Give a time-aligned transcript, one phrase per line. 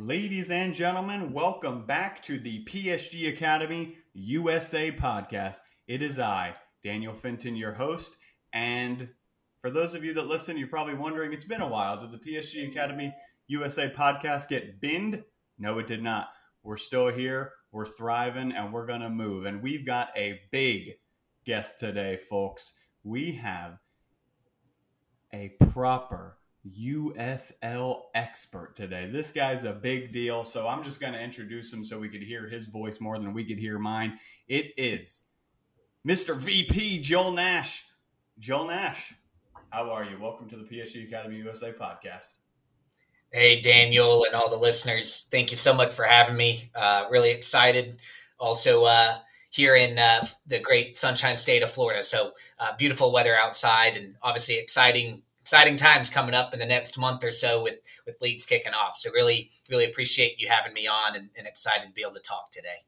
[0.00, 5.56] Ladies and gentlemen, welcome back to the PSG Academy USA podcast.
[5.88, 8.16] It is I, Daniel Fenton, your host.
[8.52, 9.08] And
[9.60, 12.00] for those of you that listen, you're probably wondering it's been a while.
[12.00, 13.12] Did the PSG Academy
[13.48, 15.24] USA podcast get binned?
[15.58, 16.28] No, it did not.
[16.62, 19.46] We're still here, we're thriving, and we're going to move.
[19.46, 20.92] And we've got a big
[21.44, 22.78] guest today, folks.
[23.02, 23.80] We have
[25.34, 29.08] a proper USL expert today.
[29.10, 32.22] This guy's a big deal, so I'm just going to introduce him so we could
[32.22, 34.18] hear his voice more than we could hear mine.
[34.48, 35.22] It is
[36.06, 36.36] Mr.
[36.36, 37.84] VP Joel Nash.
[38.38, 39.14] Joel Nash,
[39.70, 40.18] how are you?
[40.20, 42.36] Welcome to the PSG Academy USA podcast.
[43.32, 45.28] Hey, Daniel, and all the listeners.
[45.30, 46.70] Thank you so much for having me.
[46.74, 47.98] Uh, really excited.
[48.40, 49.16] Also, uh,
[49.50, 52.02] here in uh, the great sunshine state of Florida.
[52.02, 56.98] So, uh, beautiful weather outside, and obviously exciting exciting times coming up in the next
[56.98, 58.98] month or so with with leagues kicking off.
[58.98, 62.20] So really, really appreciate you having me on and, and excited to be able to
[62.20, 62.84] talk today.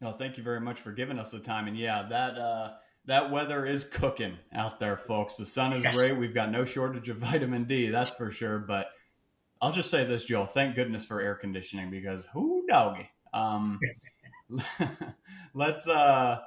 [0.00, 1.68] No, thank you very much for giving us the time.
[1.68, 2.72] And yeah, that uh,
[3.04, 5.36] that weather is cooking out there, folks.
[5.36, 5.94] The sun is yes.
[5.94, 6.16] great.
[6.16, 8.58] We've got no shortage of vitamin D, that's for sure.
[8.58, 8.88] But
[9.62, 10.46] I'll just say this, Joel.
[10.46, 13.08] Thank goodness for air conditioning because who doggy.
[13.32, 13.78] Um,
[15.54, 16.40] let's uh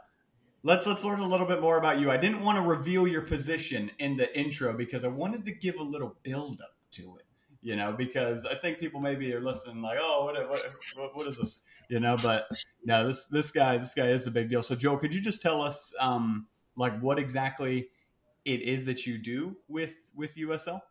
[0.64, 2.12] let's let's learn a little bit more about you.
[2.12, 5.76] I didn't want to reveal your position in the intro because I wanted to give
[5.76, 7.26] a little build up to it.
[7.62, 11.38] You know, because I think people maybe are listening like, oh, what, what, what is
[11.38, 11.64] this?
[11.90, 12.48] You know, but
[12.86, 14.62] no, this this guy this guy is a big deal.
[14.62, 17.90] So, Joe, could you just tell us um, like what exactly
[18.46, 20.82] it is that you do with with USL?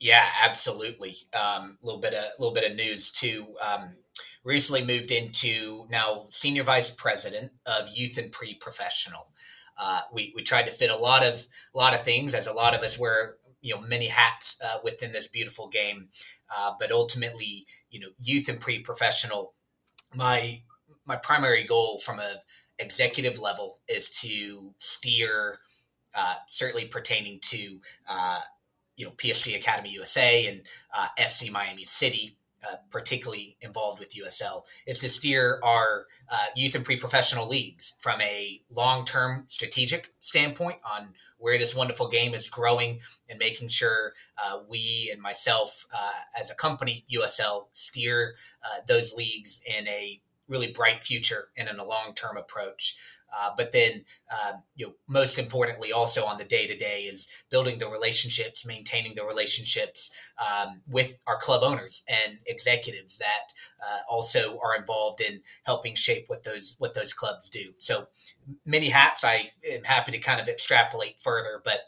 [0.00, 1.16] Yeah, absolutely.
[1.32, 3.46] A um, little bit of a little bit of news too.
[3.60, 3.96] Um,
[4.44, 9.32] recently moved into now senior vice president of youth and pre-professional.
[9.80, 12.52] Uh, we, we tried to fit a lot of a lot of things as a
[12.52, 16.08] lot of us wear you know many hats uh, within this beautiful game,
[16.56, 19.54] uh, but ultimately you know youth and pre-professional.
[20.14, 20.62] My
[21.06, 22.36] my primary goal from a
[22.78, 25.58] executive level is to steer,
[26.14, 28.40] uh, certainly pertaining to uh,
[28.96, 30.62] you know PSG Academy USA and
[30.94, 36.74] uh, FC Miami City uh, particularly involved with USL, is to steer our uh, youth
[36.74, 41.08] and pre-professional leagues from a long-term strategic standpoint on
[41.38, 44.12] where this wonderful game is growing and making sure
[44.44, 50.20] uh, we and myself uh, as a company, USL, steer uh, those leagues in a
[50.48, 52.96] really bright future and in a long-term approach.
[53.36, 57.44] Uh, but then, um, you know, most importantly, also on the day to day is
[57.50, 63.52] building the relationships, maintaining the relationships um, with our club owners and executives that
[63.82, 67.72] uh, also are involved in helping shape what those what those clubs do.
[67.78, 68.08] So
[68.64, 69.24] many hats.
[69.24, 71.80] I am happy to kind of extrapolate further, but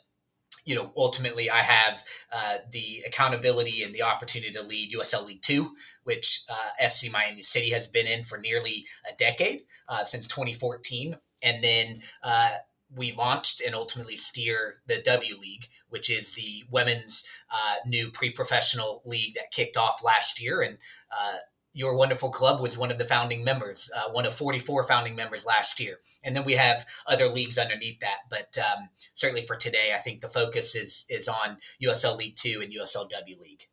[0.66, 5.42] you know, ultimately, I have uh, the accountability and the opportunity to lead USL League
[5.42, 5.74] Two,
[6.04, 11.16] which uh, FC Miami City has been in for nearly a decade uh, since 2014
[11.42, 12.50] and then uh,
[12.94, 19.02] we launched and ultimately steer the W League, which is the women's uh, new pre-professional
[19.04, 20.78] league that kicked off last year, and
[21.12, 21.36] uh,
[21.72, 25.46] your wonderful club was one of the founding members, uh, one of 44 founding members
[25.46, 25.98] last year.
[26.24, 28.18] And then we have other leagues underneath that.
[28.28, 32.60] But um, certainly for today, I think the focus is is on USL League Two
[32.62, 33.68] and USLW League.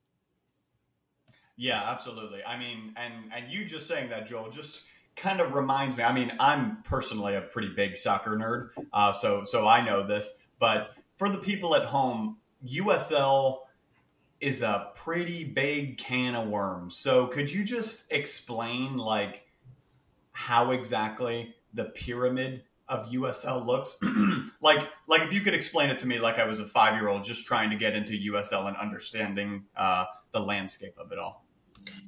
[1.55, 2.43] Yeah, absolutely.
[2.45, 4.85] I mean, and and you just saying that, Joel, just
[5.17, 6.03] kind of reminds me.
[6.03, 10.37] I mean, I'm personally a pretty big soccer nerd, uh, so so I know this.
[10.59, 13.59] But for the people at home, USL
[14.39, 16.95] is a pretty big can of worms.
[16.95, 19.47] So could you just explain like
[20.31, 23.99] how exactly the pyramid of USL looks?
[24.61, 27.09] like like if you could explain it to me like I was a five year
[27.09, 31.46] old just trying to get into USL and understanding uh, the landscape of it all.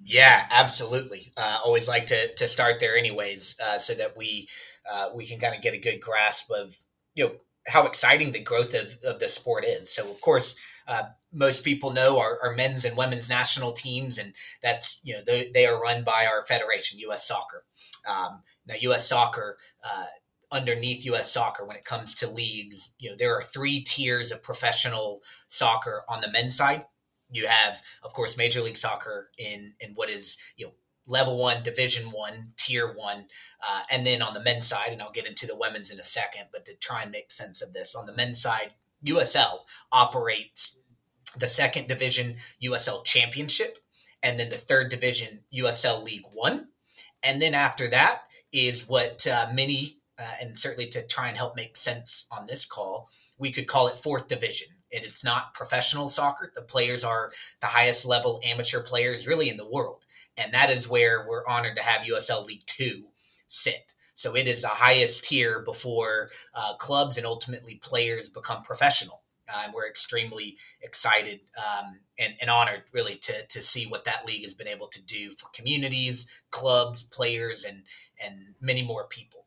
[0.03, 1.31] Yeah, absolutely.
[1.37, 4.47] Uh, always like to to start there, anyways, uh, so that we
[4.89, 6.75] uh, we can kind of get a good grasp of
[7.13, 7.31] you know
[7.67, 9.93] how exciting the growth of, of the sport is.
[9.93, 14.33] So, of course, uh, most people know our, our, men's and women's national teams, and
[14.63, 17.27] that's you know they, they are run by our federation, U.S.
[17.27, 17.63] Soccer.
[18.07, 19.07] Um, now, U.S.
[19.07, 19.57] Soccer.
[19.83, 20.05] Uh,
[20.51, 21.31] underneath U.S.
[21.31, 26.01] Soccer, when it comes to leagues, you know there are three tiers of professional soccer
[26.09, 26.85] on the men's side
[27.31, 30.73] you have, of course, Major League Soccer in in what is you know
[31.09, 33.25] level one, division one, tier one.
[33.67, 36.03] Uh, and then on the men's side, and I'll get into the women's in a
[36.03, 38.73] second, but to try and make sense of this, on the men's side,
[39.05, 39.61] USL
[39.91, 40.79] operates
[41.37, 43.77] the second division USL championship,
[44.23, 46.69] and then the third division USL League One.
[47.23, 48.21] And then after that
[48.51, 52.65] is what uh, many, uh, and certainly to try and help make sense on this
[52.65, 56.51] call, we could call it fourth division and it's not professional soccer.
[56.53, 57.31] The players are
[57.61, 60.05] the highest level amateur players really in the world.
[60.37, 63.05] And that is where we're honored to have USL League Two
[63.47, 63.93] sit.
[64.15, 69.21] So it is the highest tier before uh, clubs and ultimately players become professional.
[69.51, 74.43] Uh, we're extremely excited um, and, and, honored, really, to, to see what that league
[74.43, 77.83] has been able to do for communities, clubs, players, and
[78.23, 79.45] and many more people.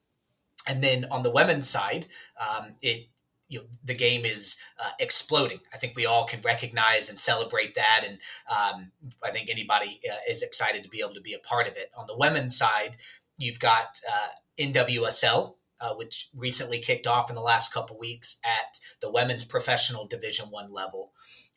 [0.69, 2.06] And then on the women's side,
[2.41, 3.09] um, it
[3.52, 5.60] you know, the game is uh, exploding.
[5.75, 8.19] I think we all can recognize and celebrate that, and
[8.50, 8.90] um,
[9.22, 11.90] I think anybody uh, is excited to be able to be a part of it.
[11.94, 12.96] On the women's side,
[13.37, 14.28] you've got uh,
[14.58, 20.06] NWSL, uh, which recently kicked off in the last couple weeks at the women's professional
[20.06, 21.12] Division One level,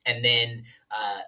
[0.06, 1.20] and then uh,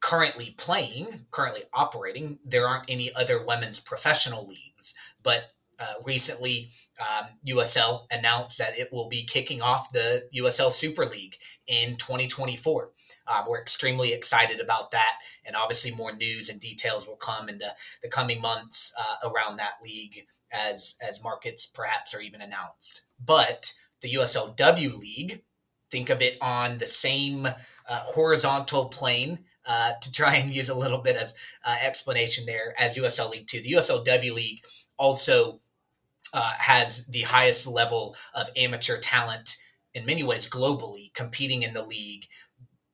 [0.00, 6.70] currently playing, currently operating, there aren't any other women's professional leagues, but uh, recently,
[7.00, 11.36] um, USL announced that it will be kicking off the USL Super League
[11.66, 12.90] in 2024.
[13.26, 17.58] Uh, we're extremely excited about that, and obviously, more news and details will come in
[17.58, 23.06] the, the coming months uh, around that league as as markets perhaps are even announced.
[23.24, 25.42] But the USLW League,
[25.90, 27.52] think of it on the same uh,
[27.88, 31.32] horizontal plane uh, to try and use a little bit of
[31.64, 33.60] uh, explanation there as USL League Two.
[33.60, 34.64] The USLW League
[34.98, 35.60] also
[36.34, 39.56] uh, has the highest level of amateur talent
[39.94, 42.26] in many ways globally competing in the league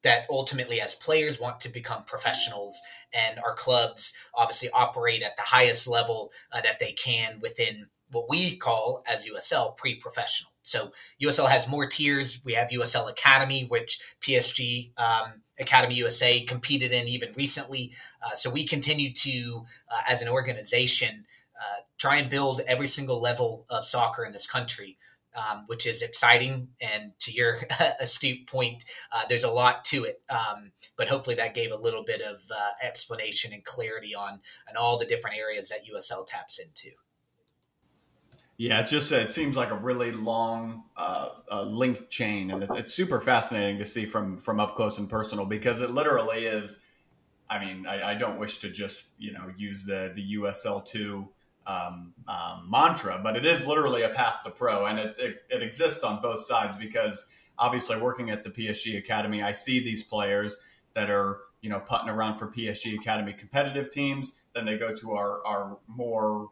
[0.03, 2.81] that ultimately as players want to become professionals
[3.13, 8.29] and our clubs obviously operate at the highest level uh, that they can within what
[8.29, 10.53] we call as USL pre-professional.
[10.63, 12.41] So USL has more tiers.
[12.45, 17.93] We have USL Academy, which PSG um, Academy USA competed in even recently.
[18.25, 21.25] Uh, so we continue to, uh, as an organization,
[21.59, 24.99] uh, try and build every single level of soccer in this country.
[25.35, 26.69] Um, which is exciting.
[26.93, 27.57] And to your
[28.01, 30.21] astute point, uh, there's a lot to it.
[30.29, 34.77] Um, but hopefully that gave a little bit of uh, explanation and clarity on, on
[34.79, 36.91] all the different areas that USL taps into.
[38.59, 42.71] Yeah, it just it seems like a really long uh, uh, link chain, and it,
[42.75, 46.85] it's super fascinating to see from from up close and personal because it literally is.
[47.49, 51.31] I mean, I, I don't wish to just you know use the the USL two
[51.67, 55.63] um, um, mantra, but it is literally a path to pro, and it, it, it
[55.63, 57.27] exists on both sides because
[57.59, 60.57] obviously working at the PSG Academy, I see these players
[60.95, 64.41] that are you know putting around for PSG Academy competitive teams.
[64.55, 66.49] Then they go to our our more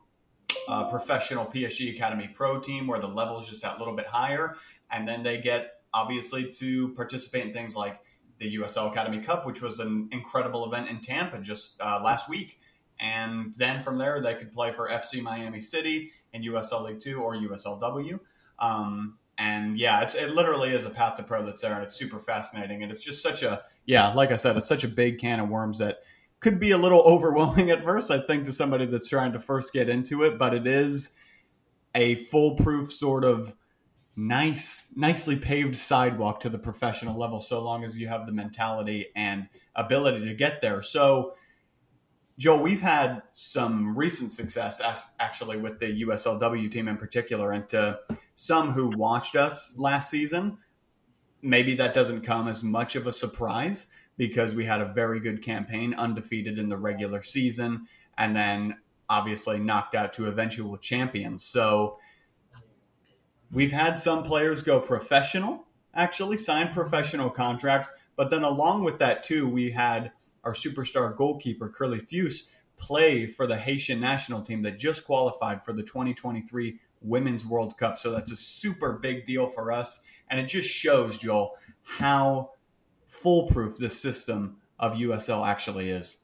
[0.69, 4.57] uh, professional PSG Academy Pro team where the level is just that little bit higher,
[4.91, 8.01] and then they get obviously to participate in things like
[8.39, 12.61] the USL Academy Cup, which was an incredible event in Tampa just uh, last week
[13.01, 17.21] and then from there they could play for FC Miami City in USL League Two
[17.23, 18.21] or USLW.
[18.59, 21.97] Um, and yeah, it's, it literally is a path to pro that's there, and it's
[21.97, 22.83] super fascinating.
[22.83, 25.49] And it's just such a yeah, like I said, it's such a big can of
[25.49, 25.99] worms that
[26.41, 28.11] could be a little overwhelming at first.
[28.11, 31.15] I think to somebody that's trying to first get into it, but it is
[31.95, 33.55] a foolproof sort of
[34.17, 39.07] nice, nicely paved sidewalk to the professional level, so long as you have the mentality
[39.17, 40.83] and ability to get there.
[40.83, 41.35] So
[42.41, 44.81] Joe, we've had some recent success
[45.21, 47.99] actually with the USLW team in particular, and to
[48.35, 50.57] some who watched us last season,
[51.43, 55.43] maybe that doesn't come as much of a surprise because we had a very good
[55.43, 58.75] campaign, undefeated in the regular season, and then
[59.11, 61.45] obviously knocked out to eventual champions.
[61.45, 61.99] So
[63.53, 69.25] we've had some players go professional, actually sign professional contracts, but then along with that
[69.25, 70.13] too, we had
[70.45, 75.73] our superstar goalkeeper, Kerly Théus, play for the Haitian national team that just qualified for
[75.73, 77.99] the 2023 Women's World Cup.
[77.99, 80.03] So that's a super big deal for us.
[80.29, 82.53] And it just shows, Joel, how
[83.07, 86.19] foolproof this system of USL actually is.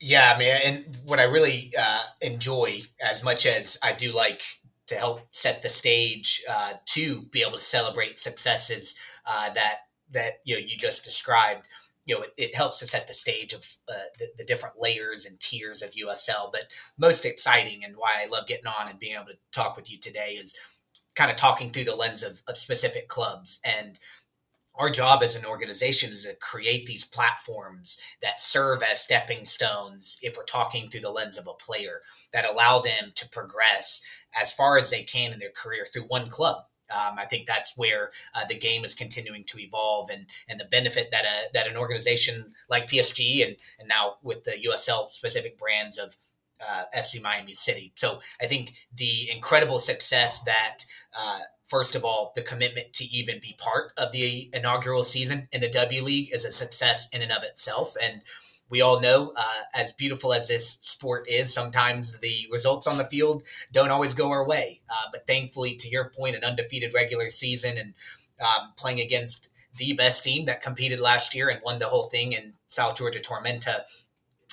[0.00, 0.60] Yeah, man.
[0.64, 4.42] And what I really uh, enjoy, as much as I do like
[4.86, 8.96] to help set the stage uh, to be able to celebrate successes
[9.26, 9.80] uh, that
[10.12, 11.68] that you know you just described
[12.06, 15.26] you know, it, it, helps to set the stage of uh, the, the, different layers
[15.26, 16.50] and tiers of USL.
[16.50, 16.64] But
[16.98, 19.98] most exciting and why I love getting on and being able to talk with you
[19.98, 20.54] today is
[21.14, 23.60] kind of talking through the lens of, of specific clubs.
[23.64, 23.98] And
[24.76, 30.18] our job as an organization is to create these platforms that serve as stepping stones
[30.22, 32.00] if we're talking through the lens of a player
[32.32, 36.30] that allow them to progress as far as they can in their career through one
[36.30, 40.58] club um, I think that's where uh, the game is continuing to evolve, and and
[40.58, 45.10] the benefit that a that an organization like PSG and and now with the USL
[45.10, 46.16] specific brands of
[46.60, 47.92] uh, FC Miami City.
[47.96, 50.78] So I think the incredible success that,
[51.18, 55.60] uh, first of all, the commitment to even be part of the inaugural season in
[55.60, 57.94] the W League is a success in and of itself.
[58.02, 58.22] And
[58.70, 63.04] we all know, uh, as beautiful as this sport is, sometimes the results on the
[63.04, 64.80] field don't always go our way.
[64.88, 67.94] Uh, but thankfully, to your point, an undefeated regular season and
[68.40, 72.32] um, playing against the best team that competed last year and won the whole thing
[72.32, 73.82] in South Georgia Tormenta,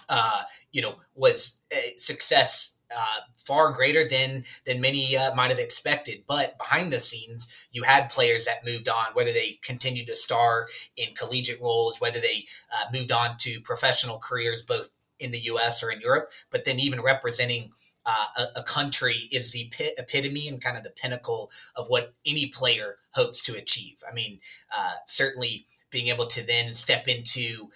[0.10, 5.60] uh, you know, was a success uh, far greater than than many uh, might have
[5.60, 6.24] expected.
[6.28, 10.68] But behind the scenes, you had players that moved on, whether they continued to star
[10.96, 14.90] in collegiate roles, whether they uh, moved on to professional careers, both
[15.20, 15.84] in the U.S.
[15.84, 17.72] or in Europe, but then even representing.
[18.10, 22.46] Uh, a, a, country is the epitome and kind of the pinnacle of what any
[22.46, 24.02] player hopes to achieve.
[24.10, 24.40] I mean,
[24.74, 27.70] uh, certainly being able to then step into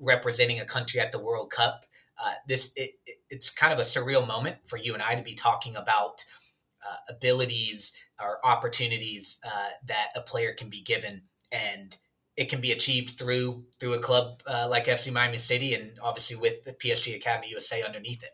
[0.00, 1.84] representing a country at the World Cup
[2.22, 2.90] uh, this it,
[3.30, 6.24] it's kind of a surreal moment for you and I to be talking about
[6.86, 11.96] uh, abilities or opportunities uh, that a player can be given, and
[12.36, 16.36] it can be achieved through through a club uh, like FC Miami City, and obviously
[16.36, 18.30] with the PSG Academy USA underneath it.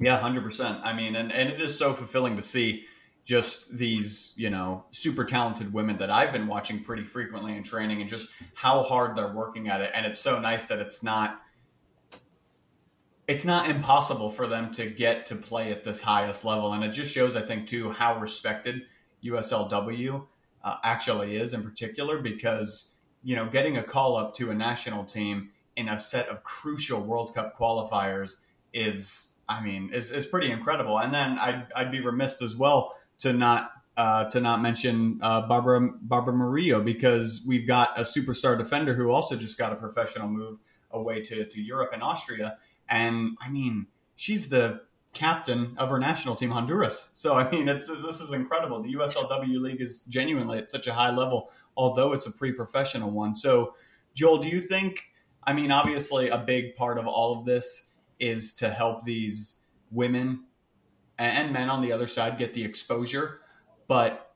[0.00, 0.80] Yeah, hundred percent.
[0.82, 2.86] I mean, and, and it is so fulfilling to see
[3.24, 8.00] just these, you know, super talented women that I've been watching pretty frequently in training
[8.00, 9.92] and just how hard they're working at it.
[9.94, 11.40] And it's so nice that it's not
[13.28, 16.72] it's not impossible for them to get to play at this highest level.
[16.72, 18.82] And it just shows, I think, too, how respected
[19.24, 20.26] USLW
[20.64, 25.04] uh, actually is in particular because, you know, getting a call up to a national
[25.04, 28.36] team in a set of crucial World Cup qualifiers
[28.74, 30.98] is, I mean, is, is pretty incredible.
[30.98, 35.42] And then I'd, I'd be remiss as well to not uh, to not mention uh,
[35.42, 40.28] Barbara Barbara Murillo because we've got a superstar defender who also just got a professional
[40.28, 40.58] move
[40.90, 42.58] away to, to Europe and Austria.
[42.88, 43.86] And I mean,
[44.16, 47.10] she's the captain of her national team, Honduras.
[47.14, 48.82] So I mean, it's this is incredible.
[48.82, 53.36] The USLW league is genuinely at such a high level, although it's a pre-professional one.
[53.36, 53.74] So,
[54.14, 55.04] Joel, do you think?
[55.44, 59.58] I mean, obviously, a big part of all of this is to help these
[59.90, 60.44] women
[61.18, 63.40] and men on the other side get the exposure.
[63.88, 64.34] But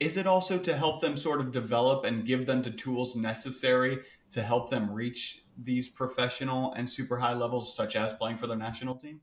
[0.00, 4.00] is it also to help them sort of develop and give them the tools necessary
[4.32, 8.56] to help them reach these professional and super high levels, such as playing for their
[8.56, 9.20] national team?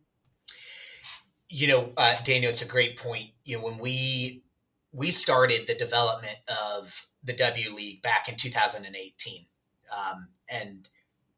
[1.50, 3.32] You know, uh, Daniel, it's a great point.
[3.44, 4.44] You know, when we
[4.92, 6.38] we started the development
[6.72, 9.46] of the W League back in 2018,
[9.92, 10.90] um, and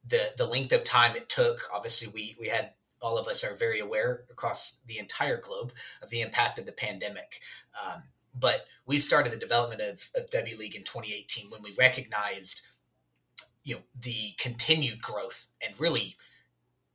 [0.05, 1.61] the the length of time it took.
[1.73, 6.09] Obviously, we we had all of us are very aware across the entire globe of
[6.09, 7.41] the impact of the pandemic.
[7.83, 8.03] Um,
[8.33, 12.61] but we started the development of, of W League in 2018 when we recognized,
[13.63, 16.15] you know, the continued growth and really,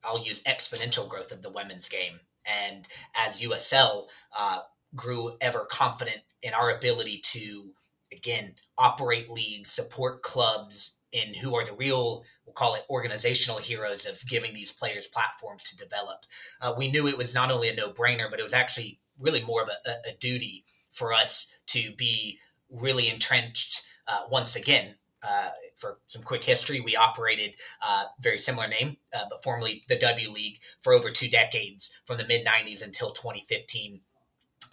[0.05, 2.21] I'll use exponential growth of the women's game.
[2.47, 2.87] And
[3.27, 4.61] as USL uh,
[4.95, 7.71] grew ever confident in our ability to,
[8.13, 14.07] again, operate leagues, support clubs, in who are the real we'll call it organizational heroes
[14.07, 16.25] of giving these players platforms to develop
[16.61, 19.63] uh, we knew it was not only a no-brainer but it was actually really more
[19.63, 22.39] of a, a duty for us to be
[22.71, 24.95] really entrenched uh, once again
[25.27, 29.97] uh, for some quick history, we operated uh, very similar name, uh, but formerly the
[29.97, 34.01] W League for over two decades, from the mid '90s until 2015.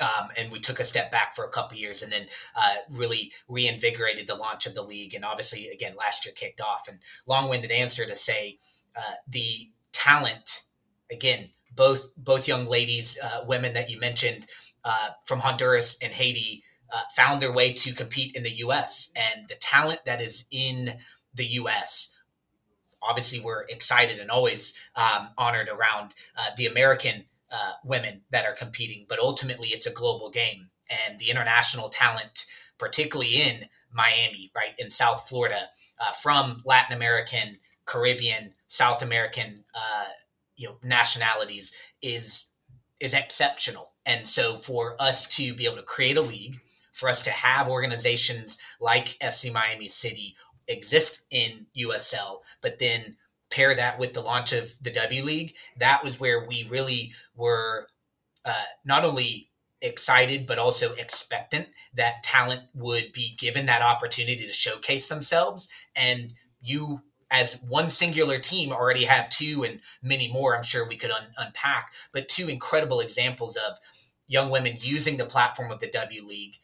[0.01, 3.31] Um, and we took a step back for a couple years and then uh, really
[3.47, 5.13] reinvigorated the launch of the league.
[5.13, 6.88] And obviously, again, last year kicked off.
[6.88, 8.59] And long winded answer to say
[8.95, 10.63] uh, the talent,
[11.12, 14.45] again, both both young ladies, uh, women that you mentioned
[14.83, 19.12] uh, from Honduras and Haiti, uh, found their way to compete in the U.S.
[19.15, 20.91] And the talent that is in
[21.33, 22.13] the U.S
[23.03, 28.53] obviously we're excited and always um, honored around uh, the American uh, women that are
[28.53, 30.69] competing, but ultimately it's a global game.
[31.07, 32.45] And the international talent,
[32.77, 35.69] particularly in Miami, right, in South Florida,
[36.01, 40.05] uh, from Latin American, Caribbean, South American, uh,
[40.55, 42.50] you know, nationalities is
[43.00, 43.91] is exceptional.
[44.05, 46.60] And so for us to be able to create a league,
[46.93, 50.36] for us to have organizations like FC Miami City
[50.67, 53.17] exist in USL, but then
[53.53, 57.88] pair that with the launch of the W League, that was where we really were
[58.45, 59.50] uh, not only
[59.81, 65.69] excited but also expectant that talent would be given that opportunity to showcase themselves.
[65.95, 70.95] And you as one singular team already have two and many more i'm sure we
[70.95, 71.93] could un- unpack.
[72.13, 73.77] But two incredible examples of
[74.27, 76.55] young women using the platform of the w league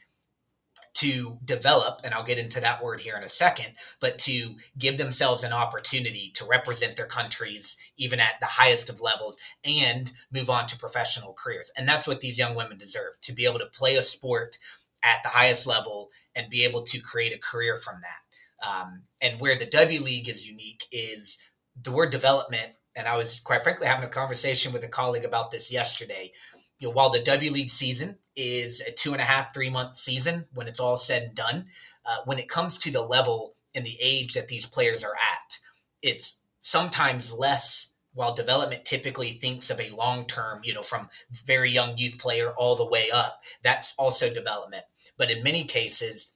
[0.95, 4.97] to develop, and I'll get into that word here in a second, but to give
[4.97, 10.49] themselves an opportunity to represent their countries even at the highest of levels and move
[10.49, 11.71] on to professional careers.
[11.77, 14.57] And that's what these young women deserve to be able to play a sport
[15.03, 18.67] at the highest level and be able to create a career from that.
[18.67, 21.37] Um, and where the W League is unique is
[21.81, 22.73] the word development.
[22.97, 26.31] And I was quite frankly having a conversation with a colleague about this yesterday.
[26.79, 29.95] You know, while the W League season is a two and a half, three month
[29.95, 31.65] season when it's all said and done,
[32.05, 35.59] uh, when it comes to the level and the age that these players are at,
[36.01, 41.09] it's sometimes less while development typically thinks of a long term, you know, from
[41.45, 44.83] very young youth player all the way up, that's also development.
[45.17, 46.33] But in many cases,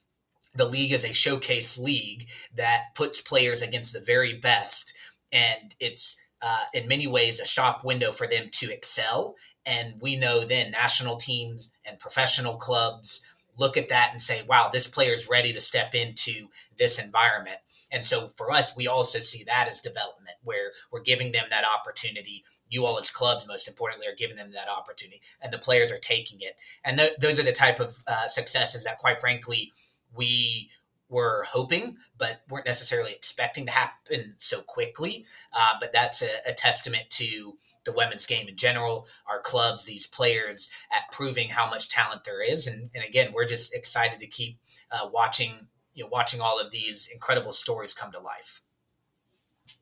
[0.54, 4.96] the league is a showcase league that puts players against the very best.
[5.32, 9.34] And it's uh, in many ways a shop window for them to excel.
[9.64, 14.68] And we know then national teams and professional clubs look at that and say, wow,
[14.72, 17.58] this player is ready to step into this environment.
[17.92, 21.64] And so for us, we also see that as development, where we're giving them that
[21.64, 22.44] opportunity.
[22.68, 25.98] You all, as clubs, most importantly, are giving them that opportunity, and the players are
[25.98, 26.56] taking it.
[26.84, 29.72] And th- those are the type of uh, successes that, quite frankly,
[30.12, 30.70] we
[31.14, 35.24] were hoping, but weren't necessarily expecting to happen so quickly.
[35.52, 40.08] Uh, but that's a, a, testament to the women's game in general, our clubs, these
[40.08, 42.66] players at proving how much talent there is.
[42.66, 44.58] And, and again, we're just excited to keep
[44.90, 48.62] uh, watching, you know, watching all of these incredible stories come to life.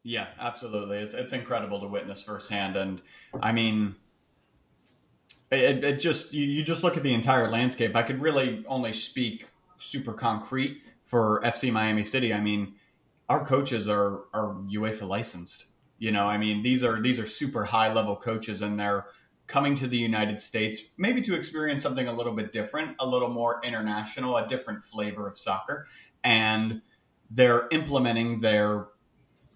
[0.02, 0.98] Yeah, absolutely.
[0.98, 3.00] It's it's incredible to witness firsthand, and
[3.40, 3.96] I mean,
[5.50, 7.96] it, it just you, you just look at the entire landscape.
[7.96, 9.46] I could really only speak
[9.76, 12.74] super concrete for FC Miami City, I mean,
[13.28, 15.66] our coaches are are UEFA licensed.
[15.98, 19.06] You know, I mean, these are these are super high level coaches, and they're
[19.46, 23.28] coming to the United States maybe to experience something a little bit different, a little
[23.28, 25.86] more international, a different flavor of soccer,
[26.24, 26.80] and
[27.30, 28.88] they're implementing their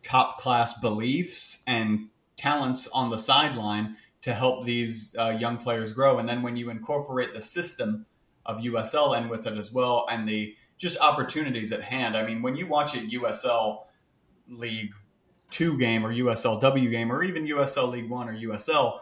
[0.03, 6.19] top class beliefs and talents on the sideline to help these uh, young players grow.
[6.19, 8.07] And then when you incorporate the system
[8.45, 12.17] of USL and with it as well, and the just opportunities at hand.
[12.17, 13.85] I mean, when you watch a USL
[14.49, 14.93] League
[15.51, 19.01] Two game or USLW game or even USL League One or USL,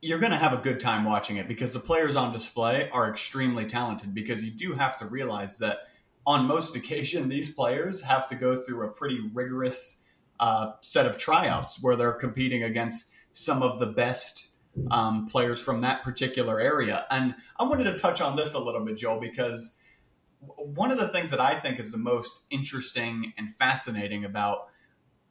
[0.00, 3.10] you're going to have a good time watching it because the players on display are
[3.10, 4.14] extremely talented.
[4.14, 5.78] Because you do have to realize that
[6.26, 10.04] on most occasion, these players have to go through a pretty rigorous
[10.38, 14.56] uh, set of tryouts where they're competing against some of the best
[14.90, 17.06] um, players from that particular area.
[17.10, 19.78] And I wanted to touch on this a little bit, Joel, because
[20.40, 24.68] one of the things that I think is the most interesting and fascinating about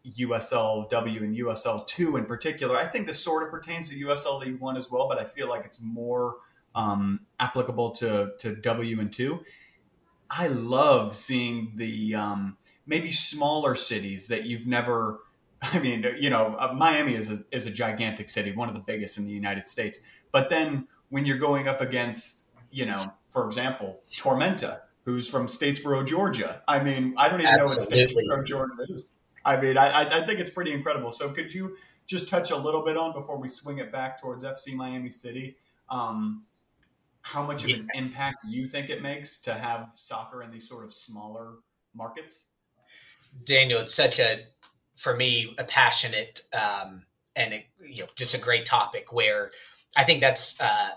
[0.06, 4.60] USL W and USL2 in particular, I think this sort of pertains to USL League
[4.60, 6.36] One as well, but I feel like it's more
[6.76, 9.44] um, applicable to, to W and 2.
[10.30, 15.20] I love seeing the um, maybe smaller cities that you've never.
[15.62, 18.82] I mean, you know, uh, Miami is a, is a gigantic city, one of the
[18.82, 20.00] biggest in the United States.
[20.32, 26.06] But then when you're going up against, you know, for example, Tormenta, who's from Statesboro,
[26.06, 26.62] Georgia.
[26.68, 28.28] I mean, I don't even Absolutely.
[28.28, 29.06] know what Statesboro, Georgia is.
[29.46, 31.12] I mean, I, I think it's pretty incredible.
[31.12, 34.44] So could you just touch a little bit on before we swing it back towards
[34.44, 35.56] FC Miami City?
[35.89, 36.44] Um,
[37.22, 40.84] how much of an impact you think it makes to have soccer in these sort
[40.84, 41.54] of smaller
[41.94, 42.46] markets?
[43.44, 44.39] Daniel, it's such a,
[44.96, 49.52] for me, a passionate um, and a, you know just a great topic where
[49.98, 50.89] I think that's uh,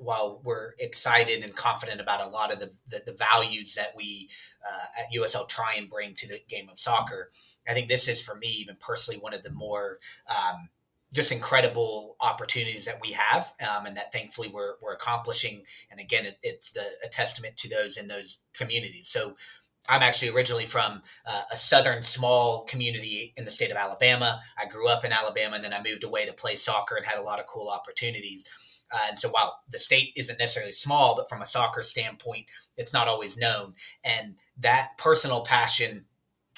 [0.00, 4.28] while we're excited and confident about a lot of the, the, the values that we
[4.64, 7.30] uh, at USL try and bring to the game of soccer,
[7.68, 10.68] I think this is for me, even personally, one of the more um,
[11.14, 15.62] just incredible opportunities that we have um, and that thankfully we're, we're accomplishing.
[15.90, 19.08] And again, it, it's the, a testament to those in those communities.
[19.08, 19.34] So
[19.88, 24.40] I'm actually originally from uh, a southern small community in the state of Alabama.
[24.58, 27.18] I grew up in Alabama and then I moved away to play soccer and had
[27.18, 28.75] a lot of cool opportunities.
[28.92, 32.46] Uh, and so while the state isn't necessarily small, but from a soccer standpoint,
[32.76, 33.74] it's not always known.
[34.04, 36.06] And that personal passion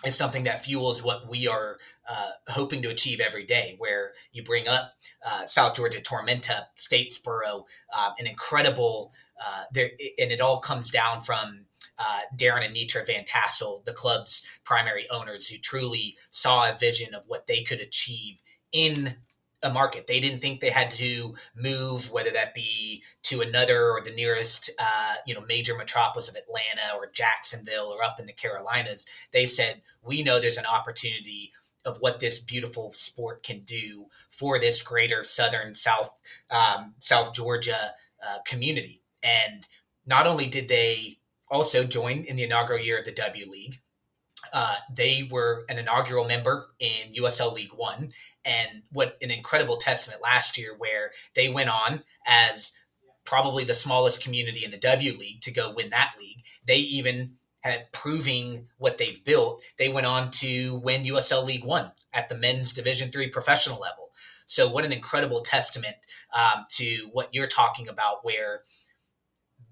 [0.06, 3.74] is something that fuels what we are uh, hoping to achieve every day.
[3.78, 4.92] Where you bring up
[5.26, 7.64] uh, South Georgia Tormenta, Statesboro,
[7.96, 9.12] uh, an incredible
[9.44, 11.66] uh, there, and it all comes down from
[11.98, 17.12] uh, Darin and Netra Van Tassel, the club's primary owners, who truly saw a vision
[17.12, 19.16] of what they could achieve in
[19.62, 20.06] a market.
[20.06, 24.70] They didn't think they had to move, whether that be to another or the nearest,
[24.78, 29.28] uh, you know, major metropolis of Atlanta or Jacksonville or up in the Carolinas.
[29.32, 31.52] They said, we know there's an opportunity
[31.84, 36.10] of what this beautiful sport can do for this greater southern South
[36.50, 39.02] um, South Georgia uh, community.
[39.22, 39.66] And
[40.06, 41.18] not only did they
[41.50, 43.80] also join in the inaugural year of the W League.
[44.52, 48.10] Uh, they were an inaugural member in USL League One,
[48.44, 52.72] and what an incredible testament last year, where they went on as
[53.24, 56.42] probably the smallest community in the W League to go win that league.
[56.66, 59.62] They even had proving what they've built.
[59.78, 64.10] They went on to win USL League One at the men's Division Three professional level.
[64.46, 65.96] So, what an incredible testament
[66.34, 68.62] um, to what you're talking about, where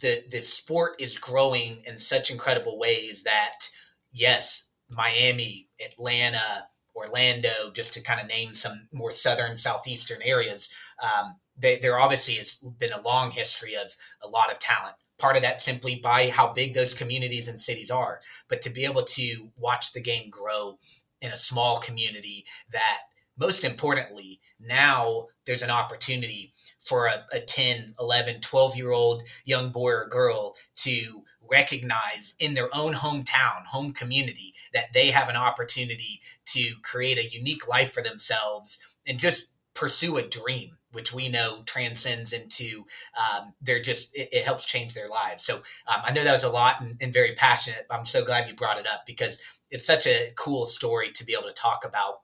[0.01, 3.71] the the sport is growing in such incredible ways that
[4.12, 10.72] yes, Miami, Atlanta, Orlando, just to kind of name some more southern, southeastern areas,
[11.03, 14.94] um, they, there obviously has been a long history of a lot of talent.
[15.18, 18.85] Part of that simply by how big those communities and cities are, but to be
[18.85, 20.79] able to watch the game grow
[21.20, 23.01] in a small community that
[23.38, 29.70] most importantly, now there's an opportunity for a, a 10, 11, 12 year old young
[29.70, 35.37] boy or girl to recognize in their own hometown, home community, that they have an
[35.37, 41.28] opportunity to create a unique life for themselves and just pursue a dream which we
[41.28, 42.85] know transcends into
[43.20, 45.44] um, they're just it, it, helps change their lives.
[45.44, 47.85] So um, i know that was a lot and, and, very passionate.
[47.90, 51.35] I'm so glad you brought it up because it's such a cool story to be
[51.35, 52.20] able to talk about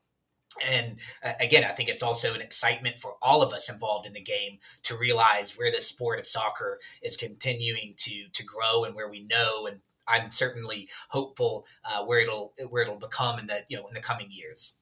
[0.70, 4.12] and uh, again, I think it's also an excitement for all of us involved in
[4.12, 8.94] the game to realize where the sport of soccer is continuing to to grow and
[8.94, 13.62] where we know and I'm certainly hopeful uh, where it'll where it'll become in the
[13.68, 14.76] you know in the coming years.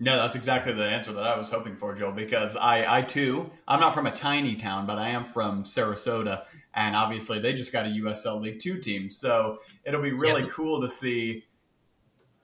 [0.00, 2.12] No, that's exactly the answer that I was hoping for, Joel.
[2.12, 6.42] Because I, I too, I'm not from a tiny town, but I am from Sarasota,
[6.74, 10.50] and obviously they just got a USL League Two team, so it'll be really yep.
[10.50, 11.44] cool to see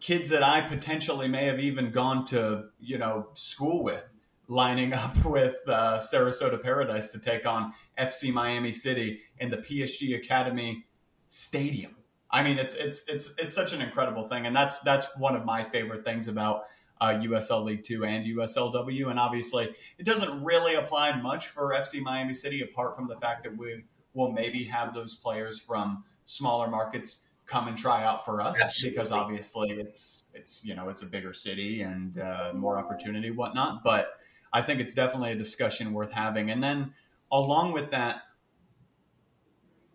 [0.00, 4.12] kids that I potentially may have even gone to, you know, school with
[4.48, 10.16] lining up with uh, Sarasota Paradise to take on FC Miami City in the PSG
[10.16, 10.84] Academy
[11.28, 11.96] Stadium.
[12.32, 15.44] I mean, it's it's it's it's such an incredible thing, and that's that's one of
[15.44, 16.62] my favorite things about
[17.00, 19.10] uh, USL League Two and USLW.
[19.10, 23.42] And obviously, it doesn't really apply much for FC Miami City, apart from the fact
[23.44, 23.84] that we
[24.14, 28.96] will maybe have those players from smaller markets come and try out for us Absolutely.
[28.96, 33.82] because obviously it's it's you know it's a bigger city and uh, more opportunity whatnot.
[33.82, 34.12] But
[34.52, 36.50] i think it's definitely a discussion worth having.
[36.50, 36.94] And then
[37.32, 38.22] along with that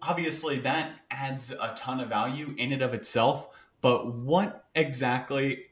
[0.01, 3.49] obviously that adds a ton of value in and of itself.
[3.79, 5.65] But what exactly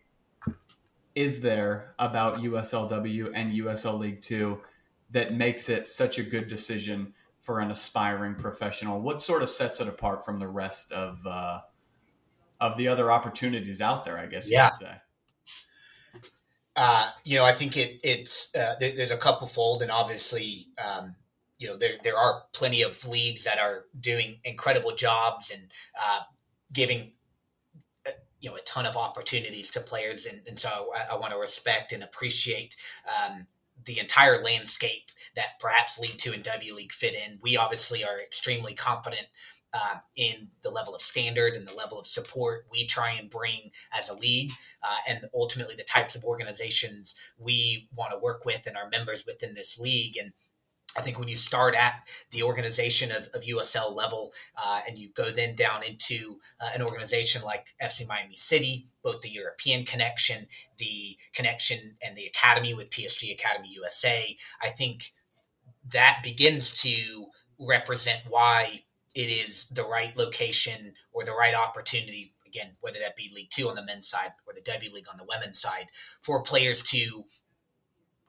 [1.16, 4.60] is there about uslw and usl league 2
[5.12, 9.02] that makes it such a good decision for an aspiring professional?
[9.02, 11.60] What sort of sets it apart from the rest of uh,
[12.64, 14.66] of the other opportunities out there, I guess yeah.
[14.66, 16.30] you could say.
[16.78, 20.68] Uh, you know, I think it, it's uh, there, there's a couple fold, and obviously,
[20.84, 21.14] um,
[21.60, 25.72] you know, there there are plenty of leagues that are doing incredible jobs and
[26.02, 26.22] uh,
[26.72, 27.12] giving
[28.08, 31.34] uh, you know a ton of opportunities to players, and, and so I, I want
[31.34, 32.76] to respect and appreciate.
[33.08, 33.48] Um,
[33.86, 37.38] the entire landscape that perhaps League Two and W League fit in.
[37.42, 39.28] We obviously are extremely confident
[39.74, 43.72] uh, in the level of standard and the level of support we try and bring
[43.98, 44.52] as a league,
[44.84, 49.26] uh, and ultimately the types of organizations we want to work with and our members
[49.26, 50.18] within this league.
[50.18, 50.34] And
[50.98, 54.32] I think when you start at the organization of, of USL level
[54.64, 59.22] uh, and you go then down into uh, an organization like FC Miami City, both
[59.22, 65.12] the European connection, the connection and the academy with PSG Academy USA, I think
[65.92, 67.26] that begins to
[67.60, 68.84] represent why
[69.16, 73.70] it is the right location or the right opportunity again whether that be league two
[73.70, 75.88] on the men's side or the w league on the women's side
[76.22, 77.24] for players to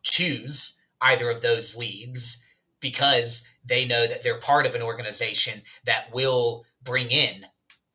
[0.03, 2.41] choose either of those leagues
[2.81, 7.47] because they know that they're part of an organization that will bring in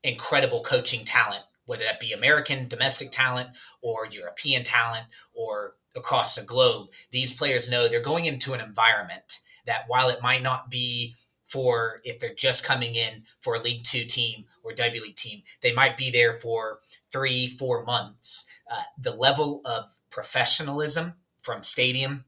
[0.04, 3.49] incredible coaching talent whether that be american domestic talent
[3.82, 6.89] or european talent or across the globe.
[7.12, 11.15] These players know they're going into an environment that while it might not be
[11.50, 15.42] for if they're just coming in for a League Two team or W League team.
[15.62, 16.80] They might be there for
[17.12, 18.46] three, four months.
[18.72, 22.26] Uh, the level of professionalism from stadium,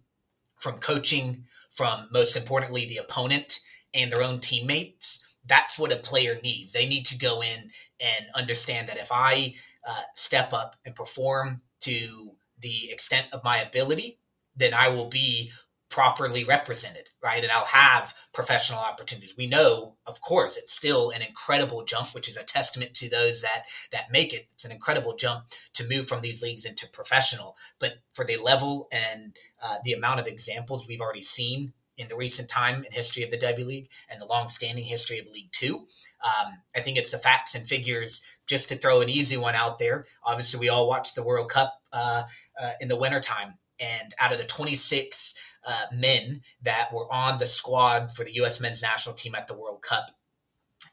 [0.60, 3.60] from coaching, from most importantly, the opponent
[3.94, 5.28] and their own teammates.
[5.46, 6.74] That's what a player needs.
[6.74, 9.56] They need to go in and understand that if I
[9.88, 14.20] uh, step up and perform to the extent of my ability,
[14.56, 15.52] then I will be
[15.92, 17.44] properly represented, right?
[17.44, 19.36] And I'll have professional opportunities.
[19.38, 23.42] We know, of course, it's still an incredible jump, which is a testament to those
[23.42, 24.48] that that make it.
[24.52, 27.56] It's an incredible jump to move from these leagues into professional.
[27.80, 32.16] But for the level and uh, the amount of examples we've already seen in the
[32.16, 35.86] recent time and history of the W League and the long-standing history of League Two.
[36.24, 38.24] Um, I think it's the facts and figures.
[38.48, 41.80] Just to throw an easy one out there, obviously we all watched the World Cup
[41.94, 42.24] uh,
[42.62, 43.56] uh, in the wintertime.
[43.80, 48.60] And out of the 26 uh, men that were on the squad for the U.S.
[48.60, 50.12] men's national team at the World Cup,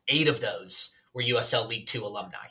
[0.09, 2.47] eight of those were USL League Two alumni.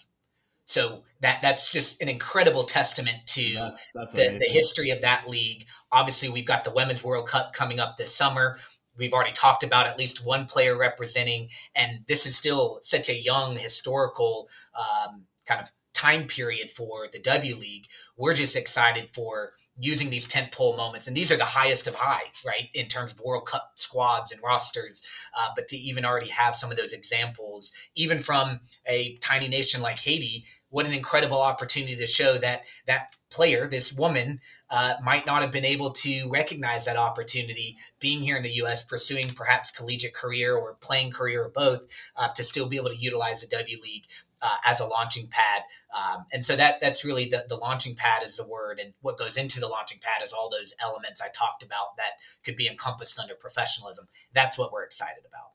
[0.65, 5.27] So that that's just an incredible testament to that's, that's the, the, history of that
[5.27, 5.65] league.
[5.93, 8.58] Obviously, we've got the Women's World Cup coming up this summer.
[8.97, 13.17] We've already talked about at least one player representing, and this is still such a
[13.17, 17.88] young historical um, kind of time period for the W League.
[18.17, 22.24] We're just excited for using these tentpole moments, and these are the highest of high,
[22.46, 25.04] right, in terms of World Cup squads and rosters.
[25.38, 29.82] Uh, but to even already have some of those examples, even from a tiny nation
[29.82, 35.26] like Haiti, what an incredible opportunity to show that that player, this woman, uh, might
[35.26, 39.72] not have been able to recognize that opportunity being here in the U.S., pursuing perhaps
[39.72, 43.48] collegiate career or playing career or both, uh, to still be able to utilize the
[43.48, 44.06] W League
[44.41, 45.63] uh, as a launching pad.
[45.95, 48.80] Um, and so that that's really the, the launching pad is the word.
[48.80, 52.13] And what goes into the launching pad is all those elements I talked about that
[52.43, 54.08] could be encompassed under professionalism.
[54.34, 55.52] That's what we're excited about.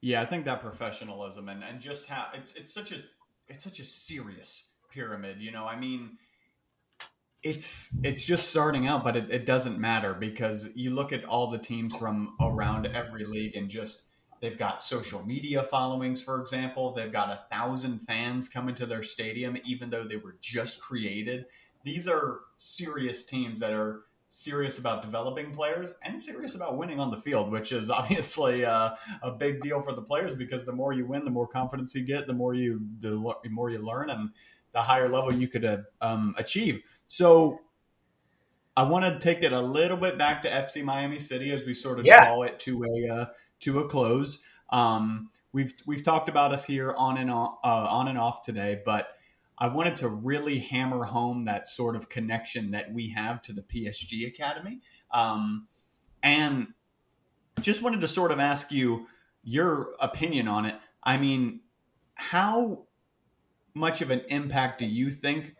[0.00, 2.98] Yeah, I think that professionalism and, and just how it's it's such a
[3.48, 5.40] it's such a serious pyramid.
[5.40, 6.18] You know, I mean,
[7.42, 11.50] it's it's just starting out, but it, it doesn't matter because you look at all
[11.50, 14.07] the teams from around every league and just
[14.40, 16.92] They've got social media followings, for example.
[16.92, 21.46] They've got a thousand fans coming to their stadium, even though they were just created.
[21.82, 27.10] These are serious teams that are serious about developing players and serious about winning on
[27.10, 28.90] the field, which is obviously uh,
[29.22, 32.04] a big deal for the players because the more you win, the more confidence you
[32.04, 34.30] get, the more you the more you learn, and
[34.72, 36.82] the higher level you could uh, um, achieve.
[37.08, 37.60] So.
[38.76, 41.74] I want to take it a little bit back to FC Miami City as we
[41.74, 42.26] sort of yeah.
[42.26, 43.26] draw it to a uh,
[43.60, 44.42] to a close.
[44.70, 48.80] Um, we've we've talked about us here on and on, uh, on and off today,
[48.84, 49.08] but
[49.58, 53.62] I wanted to really hammer home that sort of connection that we have to the
[53.62, 54.80] PSG Academy,
[55.12, 55.66] um,
[56.22, 56.68] and
[57.60, 59.06] just wanted to sort of ask you
[59.42, 60.76] your opinion on it.
[61.02, 61.60] I mean,
[62.14, 62.86] how
[63.74, 65.54] much of an impact do you think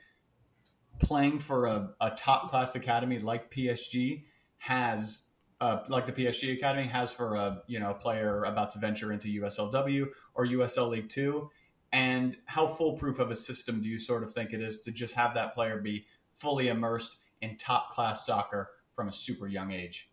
[1.01, 4.25] playing for a, a top class academy like PSG
[4.59, 5.28] has
[5.61, 9.29] uh, like the PSG Academy has for a you know player about to venture into
[9.41, 11.51] USLW or USL League Two,
[11.93, 15.15] and how foolproof of a system do you sort of think it is to just
[15.15, 20.09] have that player be fully immersed in top class soccer from a super young age?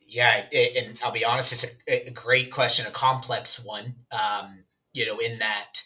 [0.00, 3.94] Yeah, and I'll be honest, it's a, a, great question, a complex one.
[4.10, 5.82] Um, you know, in that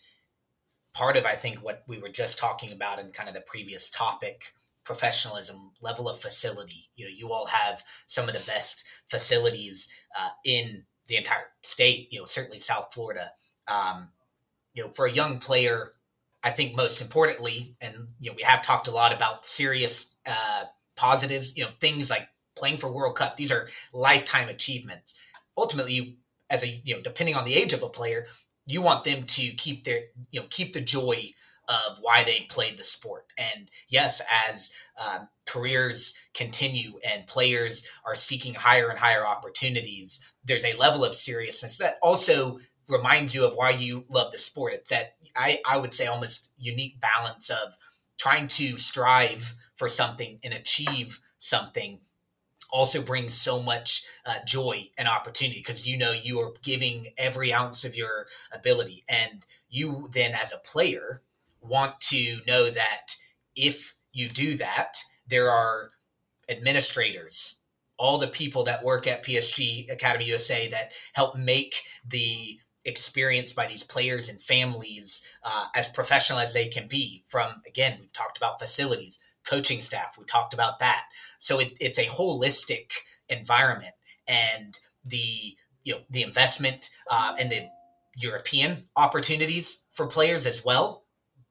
[0.94, 3.90] part of I think what we were just talking about in kind of the previous
[3.90, 4.52] topic
[4.84, 6.90] professionalism, level of facility.
[6.96, 12.12] You know, you all have some of the best facilities uh, in the entire state.
[12.12, 13.30] You know, certainly South Florida.
[13.68, 14.08] Um,
[14.74, 15.92] you know, for a young player,
[16.42, 20.64] I think most importantly, and you know, we have talked a lot about serious uh,
[20.96, 21.56] positives.
[21.56, 23.36] You know, things like playing for World Cup.
[23.36, 25.14] These are lifetime achievements.
[25.56, 26.18] Ultimately,
[26.50, 28.26] as a you know, depending on the age of a player,
[28.66, 31.16] you want them to keep their you know keep the joy
[31.68, 33.26] of why they played the sport.
[33.38, 40.64] And yes, as um, careers continue and players are seeking higher and higher opportunities, there's
[40.64, 44.74] a level of seriousness that also reminds you of why you love the sport.
[44.74, 47.74] It's that I, I would say almost unique balance of
[48.18, 52.00] trying to strive for something and achieve something
[52.72, 57.52] also brings so much uh, joy and opportunity because you know you are giving every
[57.52, 61.20] ounce of your ability and you then as a player
[61.62, 63.16] want to know that
[63.56, 65.90] if you do that, there are
[66.48, 67.60] administrators,
[67.98, 73.66] all the people that work at PSG Academy USA that help make the experience by
[73.66, 77.24] these players and families uh, as professional as they can be.
[77.28, 81.04] From again, we've talked about facilities, coaching staff, we talked about that.
[81.38, 82.92] So it, it's a holistic
[83.28, 83.94] environment,
[84.26, 87.68] and the you know the investment uh, and the
[88.16, 91.01] European opportunities for players as well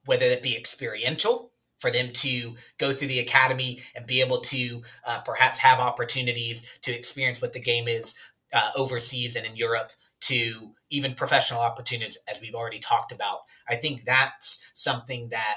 [0.06, 4.82] whether that be experiential for them to go through the academy and be able to
[5.08, 8.16] uh, perhaps have opportunities to experience what the game is
[8.54, 13.40] uh, overseas and in Europe to even professional opportunities, as we've already talked about.
[13.68, 15.56] I think that's something that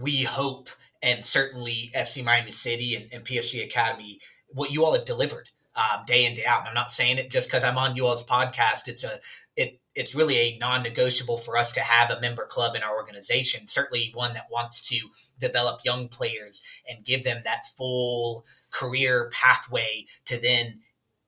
[0.00, 0.68] we hope,
[1.02, 6.04] and certainly FC Miami City and, and PSG Academy, what you all have delivered um,
[6.06, 6.60] day in day out.
[6.60, 8.86] And I'm not saying it just because I'm on you all's podcast.
[8.86, 9.18] It's a
[9.56, 13.66] it it's really a non-negotiable for us to have a member club in our organization
[13.66, 14.98] certainly one that wants to
[15.38, 20.80] develop young players and give them that full career pathway to then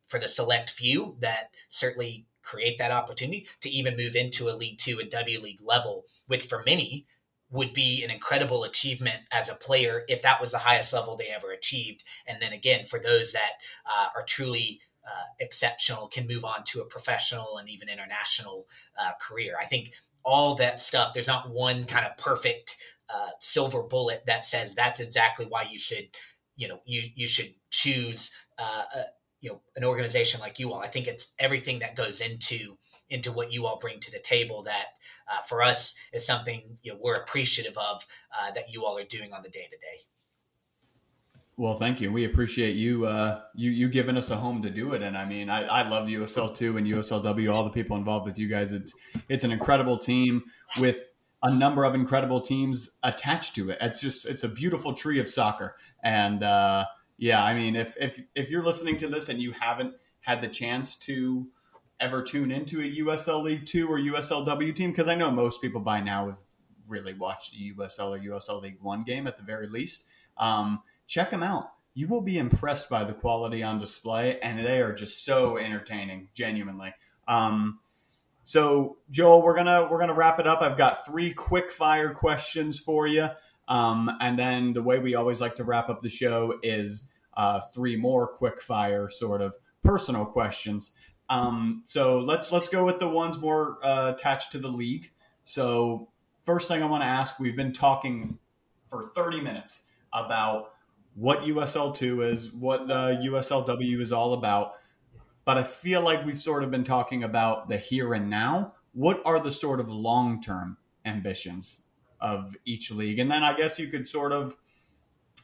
[0.07, 4.79] for the select few that certainly create that opportunity to even move into a league
[4.79, 7.07] two and w league level which for many
[7.50, 11.29] would be an incredible achievement as a player if that was the highest level they
[11.29, 12.05] ever achieved.
[12.26, 13.52] And then again for those that
[13.87, 18.66] uh, are truly uh, exceptional can move on to a professional and even international
[19.00, 19.54] uh, career.
[19.60, 22.76] I think all that stuff, there's not one kind of perfect
[23.14, 26.08] uh, silver bullet that says that's exactly why you should,
[26.56, 29.00] you know, you, you should choose, uh, a,
[29.40, 30.80] you know, an organization like you all.
[30.80, 32.76] I think it's everything that goes into,
[33.08, 34.86] into what you all bring to the table that
[35.30, 38.04] uh, for us is something, you know, we're appreciative of
[38.36, 40.00] uh, that you all are doing on the day to day.
[41.58, 42.12] Well, thank you.
[42.12, 45.02] We appreciate you, uh, you, you giving us a home to do it.
[45.02, 48.38] And I mean, I, I love USL two and USLW, all the people involved with
[48.38, 48.74] you guys.
[48.74, 48.92] It's,
[49.30, 50.42] it's an incredible team
[50.78, 50.98] with
[51.42, 53.78] a number of incredible teams attached to it.
[53.80, 55.76] It's just, it's a beautiful tree of soccer.
[56.04, 56.84] And, uh,
[57.16, 60.48] yeah, I mean, if, if, if you're listening to this and you haven't had the
[60.48, 61.48] chance to
[62.00, 65.80] ever tune into a USL League Two or USLW team, because I know most people
[65.80, 66.38] by now have
[66.86, 70.08] really watched a USL or USL League One game at the very least.
[70.36, 71.70] Um, check them out.
[71.94, 76.28] You will be impressed by the quality on display, and they are just so entertaining,
[76.34, 76.94] genuinely.
[77.26, 77.78] Um,
[78.44, 80.62] so, Joel, we're gonna we're gonna wrap it up.
[80.62, 83.28] I've got three quick fire questions for you,
[83.66, 87.60] um, and then the way we always like to wrap up the show is uh,
[87.74, 90.92] three more quick fire sort of personal questions.
[91.28, 95.10] Um, so let's let's go with the ones more uh, attached to the league.
[95.44, 96.08] So
[96.44, 98.38] first thing I want to ask, we've been talking
[98.88, 100.74] for 30 minutes about
[101.16, 104.74] what USL2 is, what the USLW is all about.
[105.44, 108.74] But I feel like we've sort of been talking about the here and now.
[108.92, 111.85] What are the sort of long term ambitions
[112.20, 113.18] of each league?
[113.18, 114.57] And then I guess you could sort of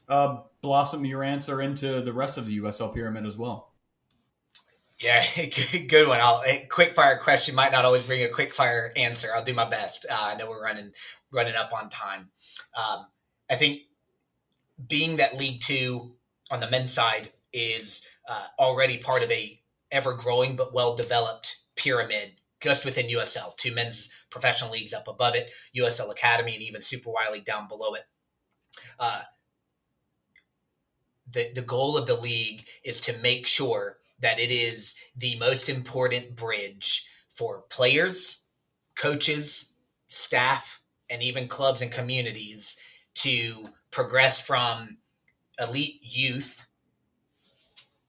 [0.08, 3.72] uh, blossom your answer into the rest of the USL pyramid as well.
[4.98, 5.24] Yeah,
[5.88, 6.20] good one.
[6.22, 9.28] I'll quick fire question might not always bring a quick fire answer.
[9.34, 10.06] I'll do my best.
[10.10, 10.92] Uh, I know we're running
[11.32, 12.30] running up on time.
[12.76, 13.06] Um,
[13.50, 13.82] I think
[14.88, 16.14] being that League Two
[16.50, 21.58] on the men's side is uh, already part of a ever growing but well developed
[21.76, 23.56] pyramid just within USL.
[23.56, 27.68] Two men's professional leagues up above it, USL Academy, and even Super Y League down
[27.68, 28.04] below it.
[28.98, 29.22] Uh,
[31.30, 35.68] the the goal of the league is to make sure that it is the most
[35.68, 38.46] important bridge for players,
[38.96, 39.72] coaches,
[40.08, 42.78] staff, and even clubs and communities
[43.14, 44.98] to progress from
[45.60, 46.66] elite youth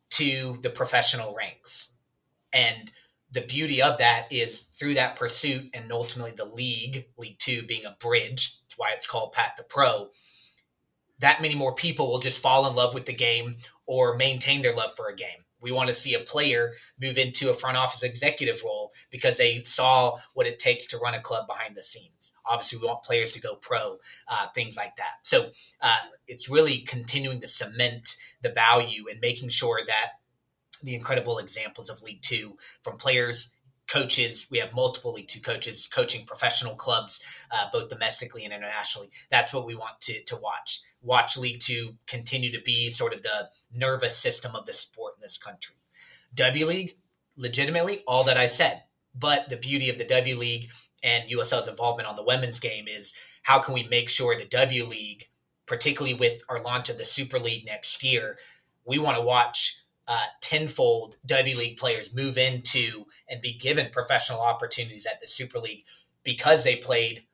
[0.10, 1.94] to the professional ranks.
[2.52, 2.92] And
[3.32, 7.86] the beauty of that is through that pursuit and ultimately the league, League Two being
[7.86, 10.10] a bridge, that's why it's called Path to Pro,
[11.20, 13.56] that many more people will just fall in love with the game
[13.88, 15.43] or maintain their love for a game.
[15.64, 19.60] We want to see a player move into a front office executive role because they
[19.62, 22.34] saw what it takes to run a club behind the scenes.
[22.46, 23.98] Obviously, we want players to go pro,
[24.28, 25.20] uh, things like that.
[25.24, 25.50] So
[25.82, 25.98] uh,
[26.28, 30.12] it's really continuing to cement the value and making sure that
[30.84, 33.56] the incredible examples of League Two from players
[33.88, 34.48] coaches.
[34.50, 39.10] We have multiple League Two coaches coaching professional clubs, uh, both domestically and internationally.
[39.30, 40.82] That's what we want to to watch.
[41.02, 45.22] Watch League Two continue to be sort of the nervous system of the sport in
[45.22, 45.76] this country.
[46.36, 46.98] W League,
[47.38, 48.84] legitimately, all that I said.
[49.16, 50.70] But the beauty of the W League
[51.04, 54.86] and USL's involvement on the women's game is how can we make sure the W
[54.86, 55.30] League,
[55.68, 58.38] particularly with our launch of the Super League next year,
[58.86, 59.83] we want to watch
[60.14, 65.58] uh, tenfold W League players move into and be given professional opportunities at the Super
[65.58, 65.86] League
[66.24, 67.26] because they played,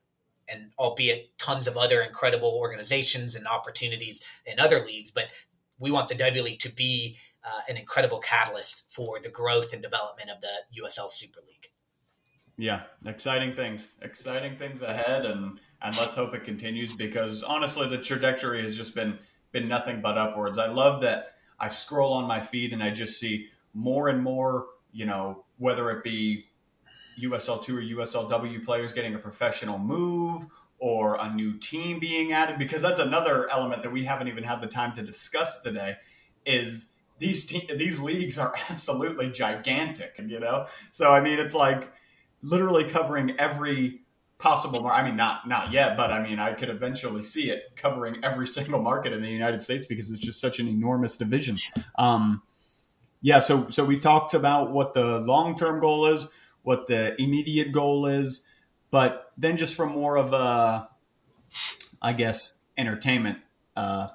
[0.48, 5.26] and albeit tons of other incredible organizations and opportunities in other leagues, but
[5.78, 9.82] we want the W League to be uh, an incredible catalyst for the growth and
[9.82, 11.68] development of the USL Super League.
[12.56, 17.98] Yeah, exciting things, exciting things ahead, and and let's hope it continues because honestly, the
[17.98, 19.18] trajectory has just been
[19.52, 20.56] been nothing but upwards.
[20.56, 24.66] I love that I scroll on my feed and I just see more and more,
[24.92, 26.46] you know, whether it be
[27.20, 30.46] USL2 or USLW players getting a professional move
[30.78, 34.60] or a new team being added because that's another element that we haven't even had
[34.60, 35.96] the time to discuss today
[36.46, 40.66] is these te- these leagues are absolutely gigantic, you know?
[40.90, 41.92] So I mean it's like
[42.42, 44.00] literally covering every
[44.40, 47.76] possible mar- I mean not not yet, but I mean I could eventually see it
[47.76, 51.56] covering every single market in the United States because it's just such an enormous division.
[51.98, 52.42] Um,
[53.22, 56.26] yeah, so so we've talked about what the long term goal is.
[56.62, 58.44] what the immediate goal is,
[58.90, 60.88] but then just from more of a,
[62.02, 63.38] I guess, entertainment
[63.76, 64.08] uh,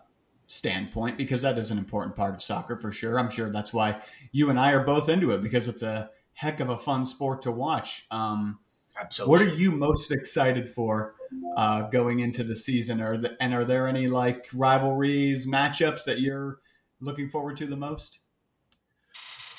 [0.48, 3.20] standpoint, because that is an important part of soccer for sure.
[3.20, 4.02] I'm sure that's why
[4.32, 7.42] you and I are both into it because it's a heck of a fun sport
[7.44, 8.06] to watch.
[8.12, 8.60] Um,
[8.98, 9.32] Absolutely.
[9.32, 11.16] What are you most excited for
[11.58, 13.02] uh, going into the season?
[13.02, 16.60] Are the, and are there any like rivalries, matchups that you're
[17.02, 18.20] looking forward to the most?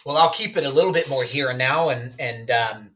[0.07, 2.91] Well, I'll keep it a little bit more here and now, and and um,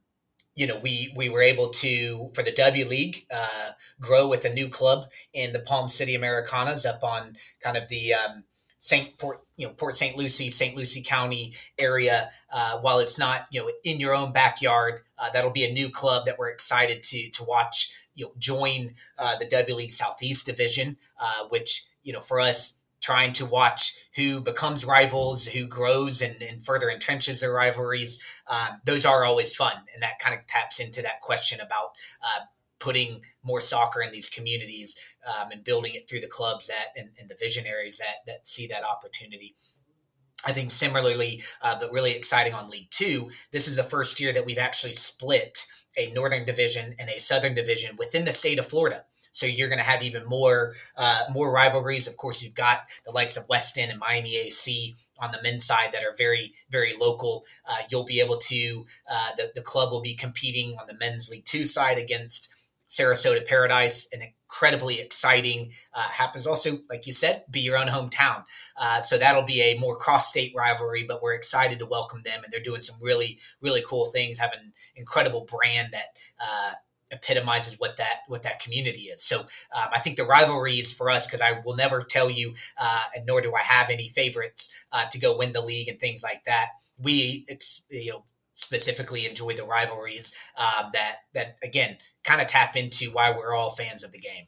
[0.55, 3.71] you know we we were able to for the W League uh,
[4.01, 8.15] grow with a new club in the Palm City Americanas up on kind of the
[8.15, 8.45] um,
[8.81, 10.17] Saint Port, you know, Port St.
[10.17, 10.75] Lucie, St.
[10.75, 12.31] Lucie County area.
[12.53, 15.91] Uh, while it's not, you know, in your own backyard, uh, that'll be a new
[15.91, 18.09] club that we're excited to to watch.
[18.15, 22.79] You know, join uh, the W League Southeast Division, uh, which you know, for us,
[23.01, 28.43] trying to watch who becomes rivals, who grows and, and further entrenches their rivalries.
[28.47, 32.45] Um, those are always fun, and that kind of taps into that question about uh,
[32.81, 37.11] putting more soccer in these communities um, and building it through the clubs that and,
[37.21, 39.55] and, the visionaries that that see that opportunity.
[40.47, 43.31] I think similarly, uh, but really exciting on League Two.
[43.53, 45.67] This is the first year that we've actually split
[45.99, 49.05] a Northern Division and a Southern Division within the state of Florida.
[49.33, 52.09] So you're going to have even more uh, more rivalries.
[52.09, 55.93] Of course, you've got the likes of Weston and Miami AC on the men's side
[55.93, 57.45] that are very very local.
[57.69, 61.31] Uh, you'll be able to uh, the the club will be competing on the men's
[61.31, 67.45] League Two side against Sarasota Paradise, an incredibly exciting uh, happens also, like you said,
[67.51, 68.45] be your own hometown.
[68.77, 72.53] Uh, so that'll be a more cross-state rivalry, but we're excited to welcome them, and
[72.53, 74.39] they're doing some really, really cool things.
[74.39, 76.17] Have an incredible brand that.
[76.39, 76.73] Uh,
[77.13, 79.21] epitomizes what that what that community is.
[79.21, 82.55] So um, I think the rivalry is for us because I will never tell you,
[82.81, 85.99] uh, and nor do I have any favorites uh, to go win the league and
[85.99, 86.69] things like that.
[86.99, 87.47] We
[87.91, 88.25] you know
[88.55, 93.71] specifically enjoy the rivalries um, that that again kind of tap into why we're all
[93.71, 94.47] fans of the game.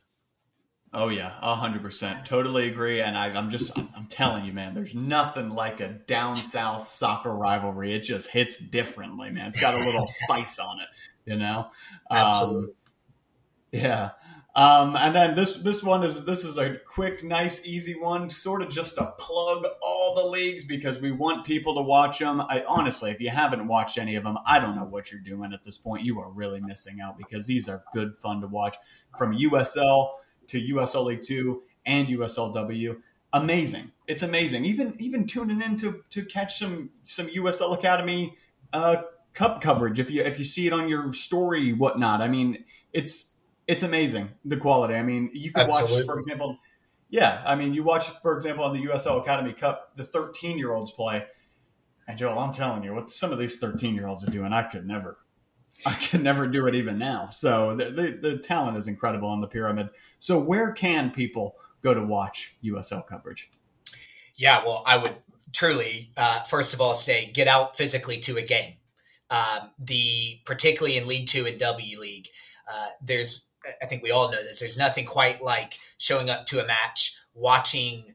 [0.95, 3.01] Oh yeah, hundred percent, totally agree.
[3.01, 6.87] And I, am just, I'm, I'm, telling you, man, there's nothing like a down south
[6.87, 7.95] soccer rivalry.
[7.95, 9.49] It just hits differently, man.
[9.49, 10.89] It's got a little spice on it,
[11.25, 11.71] you know.
[12.11, 12.65] Absolutely.
[12.65, 12.75] Um,
[13.73, 14.11] yeah.
[14.55, 18.61] Um, and then this this one is this is a quick, nice, easy one, sort
[18.61, 22.43] of just to plug all the leagues because we want people to watch them.
[22.43, 25.55] I honestly, if you haven't watched any of them, I don't know what you're doing
[25.55, 26.05] at this point.
[26.05, 28.77] You are really missing out because these are good fun to watch
[29.17, 30.11] from USL
[30.49, 32.99] to USL League Two and USLW.
[33.33, 33.91] Amazing!
[34.07, 34.67] It's amazing.
[34.67, 38.37] Even even tuning in to to catch some some USL Academy
[38.75, 38.97] uh,
[39.33, 42.21] Cup coverage if you if you see it on your story whatnot.
[42.21, 43.32] I mean, it's
[43.67, 44.95] it's amazing the quality.
[44.95, 45.99] I mean, you could Absolutely.
[45.99, 46.59] watch, for example,
[47.13, 47.43] yeah.
[47.45, 50.91] I mean, you watch, for example, on the USL Academy Cup, the 13 year olds
[50.91, 51.25] play.
[52.09, 54.63] And Joel, I'm telling you, what some of these 13 year olds are doing, I
[54.63, 55.19] could never,
[55.87, 57.29] I could never do it even now.
[57.29, 59.91] So the, the, the talent is incredible on the pyramid.
[60.19, 63.51] So where can people go to watch USL coverage?
[64.37, 65.15] Yeah, well, I would
[65.53, 68.75] truly, uh, first of all, say get out physically to a game.
[69.31, 72.29] Um, the particularly in League Two and W League,
[72.71, 73.47] uh, there's
[73.83, 74.61] I think we all know this.
[74.61, 78.15] There's nothing quite like showing up to a match, watching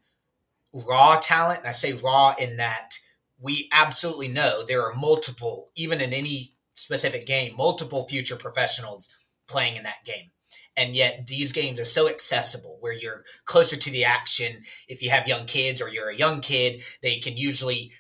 [0.73, 1.59] raw talent.
[1.59, 2.97] And I say raw in that
[3.39, 9.13] we absolutely know there are multiple, even in any specific game, multiple future professionals
[9.47, 10.31] playing in that game.
[10.75, 14.63] And yet these games are so accessible where you're closer to the action.
[14.87, 17.91] If you have young kids or you're a young kid, they can usually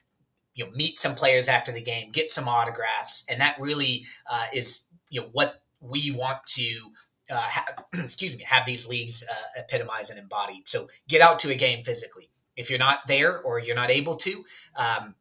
[0.53, 4.45] you know meet some players after the game, get some autographs, and that really uh,
[4.53, 6.79] is you know what we want to
[7.31, 10.63] uh, have, excuse me, have these leagues uh, epitomize and embody.
[10.65, 12.29] So get out to a game physically.
[12.55, 14.43] If you're not there or you're not able to,
[14.75, 15.15] um,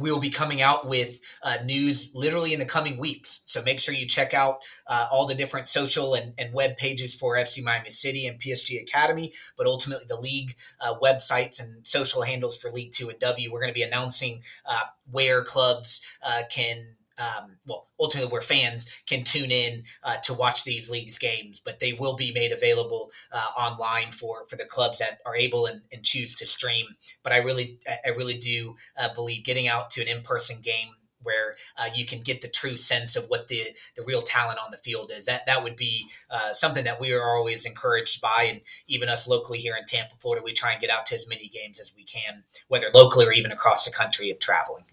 [0.00, 3.42] we will be coming out with uh, news literally in the coming weeks.
[3.46, 7.14] So make sure you check out uh, all the different social and, and, web pages
[7.14, 12.22] for FC Miami City and PSG Academy, but ultimately the league uh, websites and social
[12.22, 13.52] handles for League Two and W.
[13.52, 19.02] We're going to be announcing uh, where clubs uh, can um, well, ultimately where fans
[19.06, 23.10] can tune in uh, to watch these leagues games, but they will be made available
[23.32, 26.86] uh, online for for the clubs that are able and, and, choose to stream.
[27.22, 30.88] But I really, I really do uh, believe getting out to an in person game
[31.24, 33.62] where uh, you can get the true sense of what the
[33.96, 35.26] the real talent on the field is.
[35.26, 39.28] That that would be uh, something that we are always encouraged by, and even us
[39.28, 41.92] locally here in Tampa, Florida, we try and get out to as many games as
[41.96, 44.84] we can, whether locally or even across the country if traveling.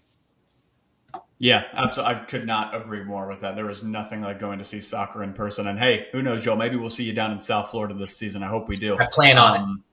[1.38, 2.14] Yeah, absolutely.
[2.14, 3.56] I could not agree more with that.
[3.56, 5.66] There is nothing like going to see soccer in person.
[5.66, 6.56] And hey, who knows, Joel?
[6.56, 8.44] Maybe we'll see you down in South Florida this season.
[8.44, 8.96] I hope we do.
[8.96, 9.84] I plan on um, it.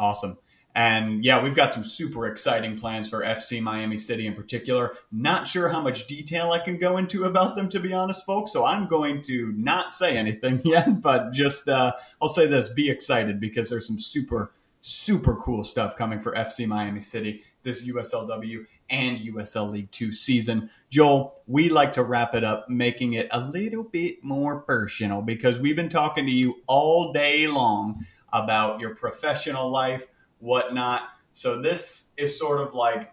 [0.00, 0.36] Awesome.
[0.74, 4.96] And yeah, we've got some super exciting plans for FC Miami City in particular.
[5.12, 8.52] Not sure how much detail I can go into about them, to be honest, folks.
[8.52, 12.90] So I'm going to not say anything yet, but just uh, I'll say this be
[12.90, 18.64] excited because there's some super, super cool stuff coming for FC Miami City this USLW
[18.90, 20.70] and USL League Two season.
[20.90, 25.58] Joel, we like to wrap it up, making it a little bit more personal because
[25.58, 30.06] we've been talking to you all day long about your professional life,
[30.38, 31.02] whatnot.
[31.32, 33.12] So this is sort of like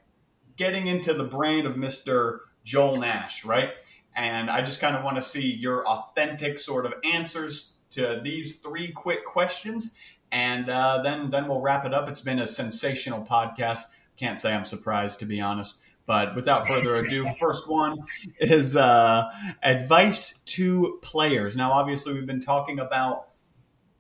[0.56, 2.40] getting into the brain of Mr.
[2.64, 3.72] Joel Nash, right?
[4.16, 8.60] And I just kind of want to see your authentic sort of answers to these
[8.60, 9.96] three quick questions.
[10.32, 12.10] And uh, then, then we'll wrap it up.
[12.10, 13.84] It's been a sensational podcast.
[14.18, 15.82] Can't say I'm surprised, to be honest.
[16.05, 17.97] But without further ado, first one
[18.39, 19.26] is uh,
[19.63, 21.55] advice to players.
[21.55, 23.28] Now, obviously, we've been talking about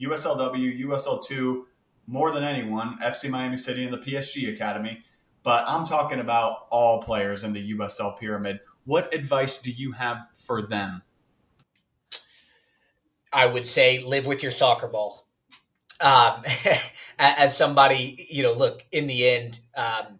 [0.01, 1.63] USLW, USL2
[2.07, 5.03] more than anyone, FC Miami City and the PSG Academy.
[5.43, 8.59] But I'm talking about all players in the USL pyramid.
[8.85, 11.03] What advice do you have for them?
[13.31, 15.26] I would say live with your soccer ball.
[16.01, 16.43] Um,
[17.19, 20.19] as somebody, you know, look, in the end, um,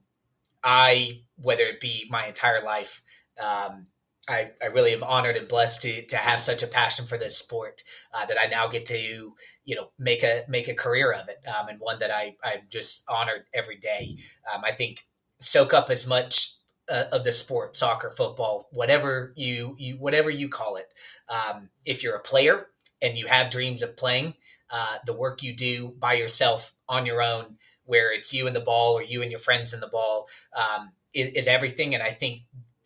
[0.63, 3.01] I, whether it be my entire life,
[3.39, 3.87] um,
[4.29, 7.37] I, I really am honored and blessed to to have such a passion for this
[7.37, 7.81] sport
[8.13, 11.37] uh, that I now get to you know make a make a career of it
[11.47, 14.17] um, and one that I I'm just honored every day.
[14.53, 15.05] Um, I think
[15.39, 16.55] soak up as much
[16.89, 20.93] uh, of the sport, soccer, football, whatever you you whatever you call it.
[21.29, 22.67] Um, if you're a player
[23.01, 24.33] and you have dreams of playing,
[24.69, 28.61] uh, the work you do by yourself on your own, where it's you and the
[28.61, 31.93] ball or you and your friends in the ball, um, is, is everything.
[31.93, 32.41] And I think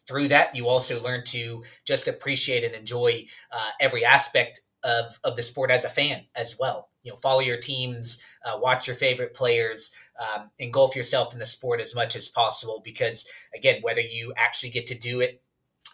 [0.07, 5.35] through that, you also learn to just appreciate and enjoy uh, every aspect of, of
[5.35, 6.89] the sport as a fan as well.
[7.03, 11.45] You know, follow your teams, uh, watch your favorite players, um, engulf yourself in the
[11.45, 12.81] sport as much as possible.
[12.83, 15.41] Because again, whether you actually get to do it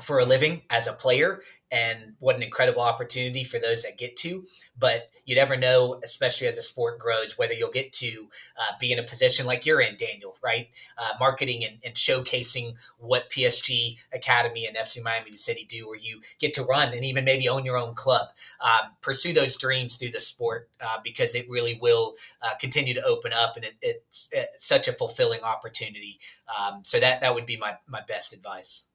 [0.02, 1.41] for a living as a player
[1.72, 4.45] and what an incredible opportunity for those that get to.
[4.78, 8.91] But you never know especially as a sport grows whether you'll get to uh, be
[8.91, 10.70] in a position like you're in daniel right?
[10.98, 16.22] Uh, marketing and, and, showcasing what psg academy and fc miami city do where you
[16.39, 18.28] get to run and even maybe own your own club.
[18.62, 23.04] Um, pursue those dreams through the sport uh, because it really will uh, continue to
[23.04, 26.20] open up and it, it's, it's, such a fulfilling opportunity.
[26.60, 28.88] Um, so that that would be my, my best advice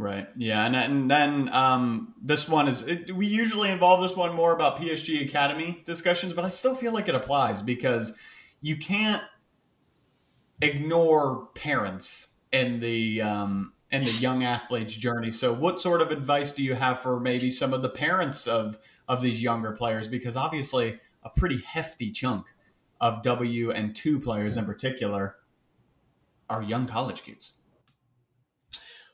[0.00, 0.28] Right.
[0.34, 4.54] Yeah, and, and then um, this one is it, we usually involve this one more
[4.54, 8.16] about PSG Academy discussions, but I still feel like it applies because
[8.62, 9.22] you can't
[10.62, 15.32] ignore parents in the um, in the young athlete's journey.
[15.32, 18.78] So, what sort of advice do you have for maybe some of the parents of
[19.06, 20.08] of these younger players?
[20.08, 22.46] Because obviously, a pretty hefty chunk
[23.02, 25.36] of W and two players in particular
[26.48, 27.59] are young college kids.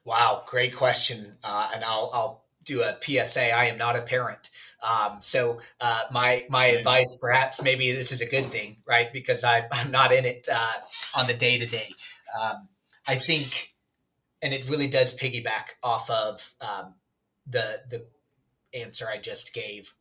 [0.07, 1.37] Wow, great question.
[1.45, 3.53] Uh, and I'll, I'll do a PSA.
[3.55, 4.51] I am not a parent.
[4.89, 9.13] Um, so uh, my my advice, perhaps maybe this is a good thing, right?
[9.13, 10.73] Because I, I'm not in it uh,
[11.19, 11.91] on the day to day.
[13.09, 13.75] I think,
[14.43, 16.95] and it really does piggyback off of um,
[17.47, 18.07] the the
[18.75, 19.93] answer I just gave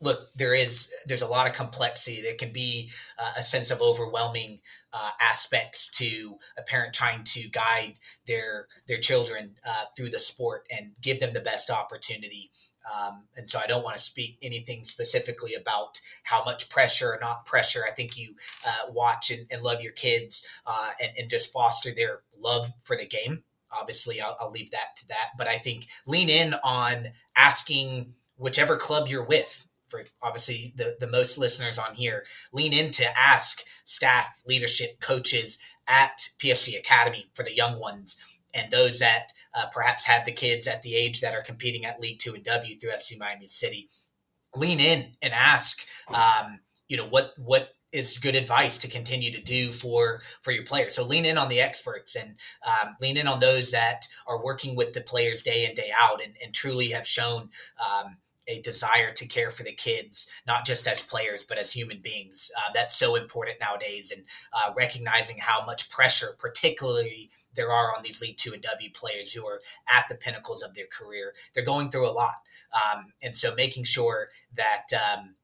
[0.00, 3.82] look there is there's a lot of complexity there can be uh, a sense of
[3.82, 4.58] overwhelming
[4.92, 7.94] uh, aspects to a parent trying to guide
[8.26, 12.50] their their children uh, through the sport and give them the best opportunity
[12.90, 17.18] um, and so I don't want to speak anything specifically about how much pressure or
[17.20, 17.82] not pressure.
[17.86, 18.34] I think you
[18.66, 22.96] uh, watch and, and, love your kids uh, and, and just foster their love for
[22.96, 23.44] the game.
[23.70, 25.30] Obviously, I'll, I'll leave that to that.
[25.36, 31.06] But I think lean in on asking whichever club you're with for obviously the, the
[31.06, 37.42] most listeners on here, lean in to ask staff, leadership, coaches at PSG Academy for
[37.42, 41.34] the young ones and those that uh, perhaps have the kids at the age that
[41.34, 43.88] are competing at League Two and W through FC Miami City.
[44.56, 49.42] Lean in and ask, um, you know, what what is good advice to continue to
[49.42, 50.94] do for for your players.
[50.94, 52.36] So lean in on the experts and
[52.66, 56.22] um, lean in on those that are working with the players day in day out
[56.22, 58.16] and, and truly have shown um,
[58.50, 62.50] a desire to care for the kids, not just as players, but as human beings.
[62.56, 68.02] Uh, that's so important nowadays, and uh, recognizing how much pressure, particularly there are on
[68.02, 71.32] these League Two and W players who are at the pinnacles of their career.
[71.54, 72.42] They're going through a lot,
[72.74, 74.86] um, and so making sure that.
[74.92, 75.34] Um,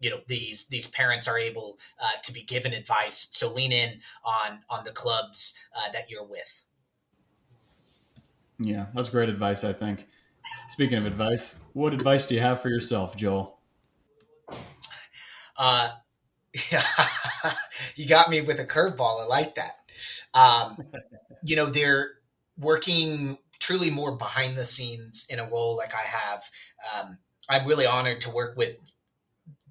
[0.00, 4.00] you know these these parents are able uh, to be given advice so lean in
[4.24, 6.64] on on the clubs uh, that you're with
[8.58, 10.08] yeah that's great advice i think
[10.70, 13.58] Speaking of advice, what advice do you have for yourself, Joel?
[15.58, 15.88] Uh,
[16.72, 16.82] yeah,
[17.96, 19.22] you got me with a curveball.
[19.22, 19.78] I like that.
[20.34, 20.78] Um,
[21.44, 22.08] you know, they're
[22.58, 26.42] working truly more behind the scenes in a role like I have.
[26.96, 27.18] Um,
[27.48, 28.76] I'm really honored to work with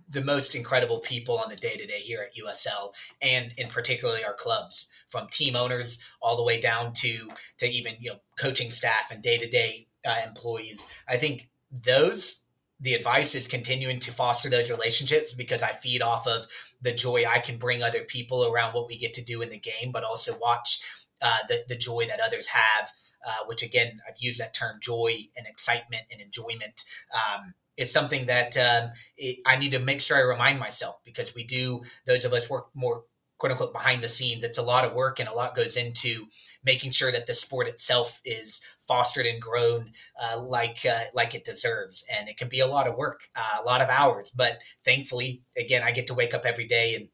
[0.10, 2.90] the most incredible people on the day to day here at USL,
[3.22, 7.94] and in particularly our clubs, from team owners all the way down to to even
[8.00, 9.88] you know coaching staff and day to day
[10.26, 11.04] employees.
[11.08, 11.50] I think
[11.86, 12.42] those
[12.82, 16.48] the advice is continuing to foster those relationships because I feed off of
[16.82, 19.60] the joy I can bring other people around what we get to do in the
[19.60, 20.82] game, but also watch
[21.22, 22.92] uh, the, the joy that others have,
[23.26, 26.84] uh, which again, I've used that term joy and excitement and enjoyment.
[27.14, 31.34] Um, is something that um, it, I need to make sure I remind myself because
[31.34, 33.06] we do, those of us work more
[33.42, 34.44] quote unquote behind the scenes.
[34.44, 36.28] It's a lot of work and a lot goes into
[36.64, 41.44] making sure that the sport itself is fostered and grown uh, like uh, like it
[41.44, 42.06] deserves.
[42.16, 44.30] And it can be a lot of work, uh, a lot of hours.
[44.30, 47.08] But thankfully, again, I get to wake up every day and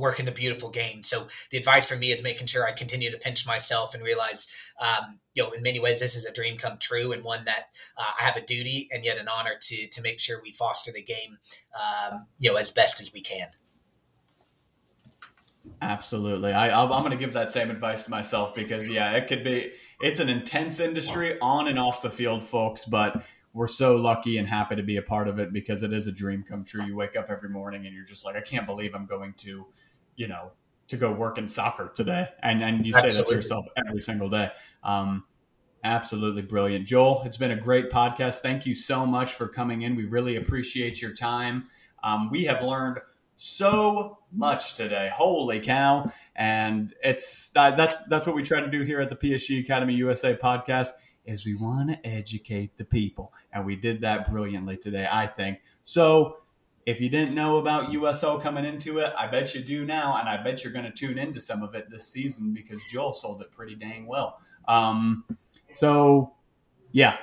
[0.00, 1.02] work in the beautiful game.
[1.02, 4.72] So the advice for me is making sure I continue to pinch myself and realize,
[4.80, 7.68] um, you know, in many ways, this is a dream come true and one that
[7.98, 10.92] uh, I have a duty and yet an honor to to make sure we foster
[10.92, 11.36] the game,
[11.78, 13.48] um, you know, as best as we can.
[15.80, 16.52] Absolutely.
[16.52, 19.72] I, I'm going to give that same advice to myself because, yeah, it could be,
[20.00, 24.46] it's an intense industry on and off the field, folks, but we're so lucky and
[24.46, 26.84] happy to be a part of it because it is a dream come true.
[26.84, 29.66] You wake up every morning and you're just like, I can't believe I'm going to,
[30.16, 30.52] you know,
[30.88, 32.28] to go work in soccer today.
[32.42, 33.10] And, and you absolutely.
[33.10, 34.50] say that to yourself every single day.
[34.84, 35.24] Um,
[35.84, 36.86] absolutely brilliant.
[36.86, 38.36] Joel, it's been a great podcast.
[38.36, 39.96] Thank you so much for coming in.
[39.96, 41.66] We really appreciate your time.
[42.02, 43.00] Um, we have learned
[43.38, 45.10] so much today.
[45.14, 46.12] Holy cow!
[46.36, 49.94] And it's uh, that's that's what we try to do here at the PSG Academy
[49.94, 50.88] USA podcast.
[51.24, 55.08] Is we want to educate the people, and we did that brilliantly today.
[55.10, 56.38] I think so.
[56.84, 60.26] If you didn't know about USL coming into it, I bet you do now, and
[60.26, 63.42] I bet you're going to tune into some of it this season because Joel sold
[63.42, 64.40] it pretty dang well.
[64.66, 65.26] Um,
[65.70, 66.32] so,
[66.92, 67.18] yeah,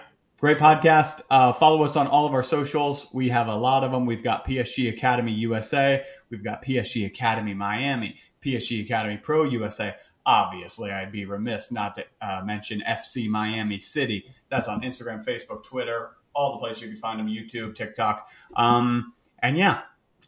[0.46, 1.24] Great podcast.
[1.32, 3.08] Uh, follow us on all of our socials.
[3.12, 4.06] We have a lot of them.
[4.06, 6.06] We've got PSG Academy USA.
[6.30, 9.96] We've got PSG Academy Miami, PSG Academy Pro USA.
[10.24, 14.24] Obviously, I'd be remiss not to uh, mention FC Miami City.
[14.50, 18.30] That's on Instagram, Facebook, Twitter, all the places you can find them YouTube, TikTok.
[18.56, 19.82] Um, and yeah,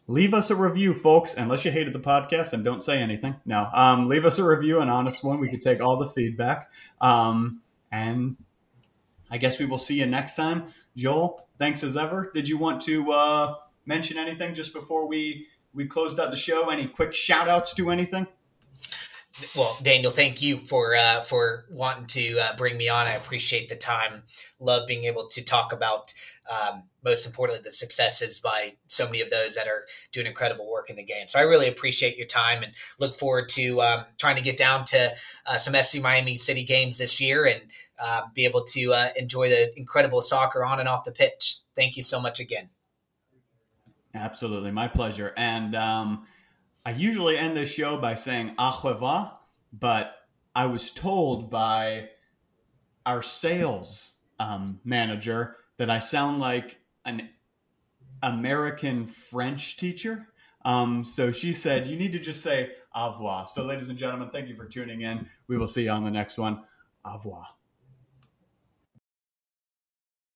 [0.08, 1.34] leave us a review, folks.
[1.34, 3.36] Unless you hated the podcast and don't say anything.
[3.46, 5.38] No, um, leave us a review, an honest one.
[5.38, 6.70] We could take all the feedback.
[7.00, 7.60] Um,
[7.92, 8.36] and
[9.30, 10.66] I guess we will see you next time.
[10.96, 12.30] Joel, thanks as ever.
[12.34, 13.54] Did you want to uh,
[13.86, 16.70] mention anything just before we we closed out the show?
[16.70, 18.26] Any quick shout outs to anything?
[19.56, 23.06] Well, Daniel, thank you for uh, for wanting to uh, bring me on.
[23.06, 24.24] I appreciate the time.
[24.58, 26.12] Love being able to talk about
[26.50, 30.90] um, most importantly the successes by so many of those that are doing incredible work
[30.90, 31.28] in the game.
[31.28, 34.84] So I really appreciate your time and look forward to um, trying to get down
[34.86, 35.12] to
[35.46, 37.60] uh, some FC Miami City games this year and
[37.98, 41.58] uh, be able to uh, enjoy the incredible soccer on and off the pitch.
[41.76, 42.70] Thank you so much again.
[44.14, 45.32] Absolutely, my pleasure.
[45.36, 46.26] And um,
[46.86, 49.38] I usually end this show by saying revoir,
[49.72, 50.14] but
[50.54, 52.08] I was told by
[53.04, 57.28] our sales um, manager that I sound like an
[58.22, 60.28] American French teacher.
[60.64, 63.46] Um, so she said, you need to just say au revoir.
[63.48, 65.28] So, ladies and gentlemen, thank you for tuning in.
[65.46, 66.64] We will see you on the next one.
[67.04, 67.46] Au revoir.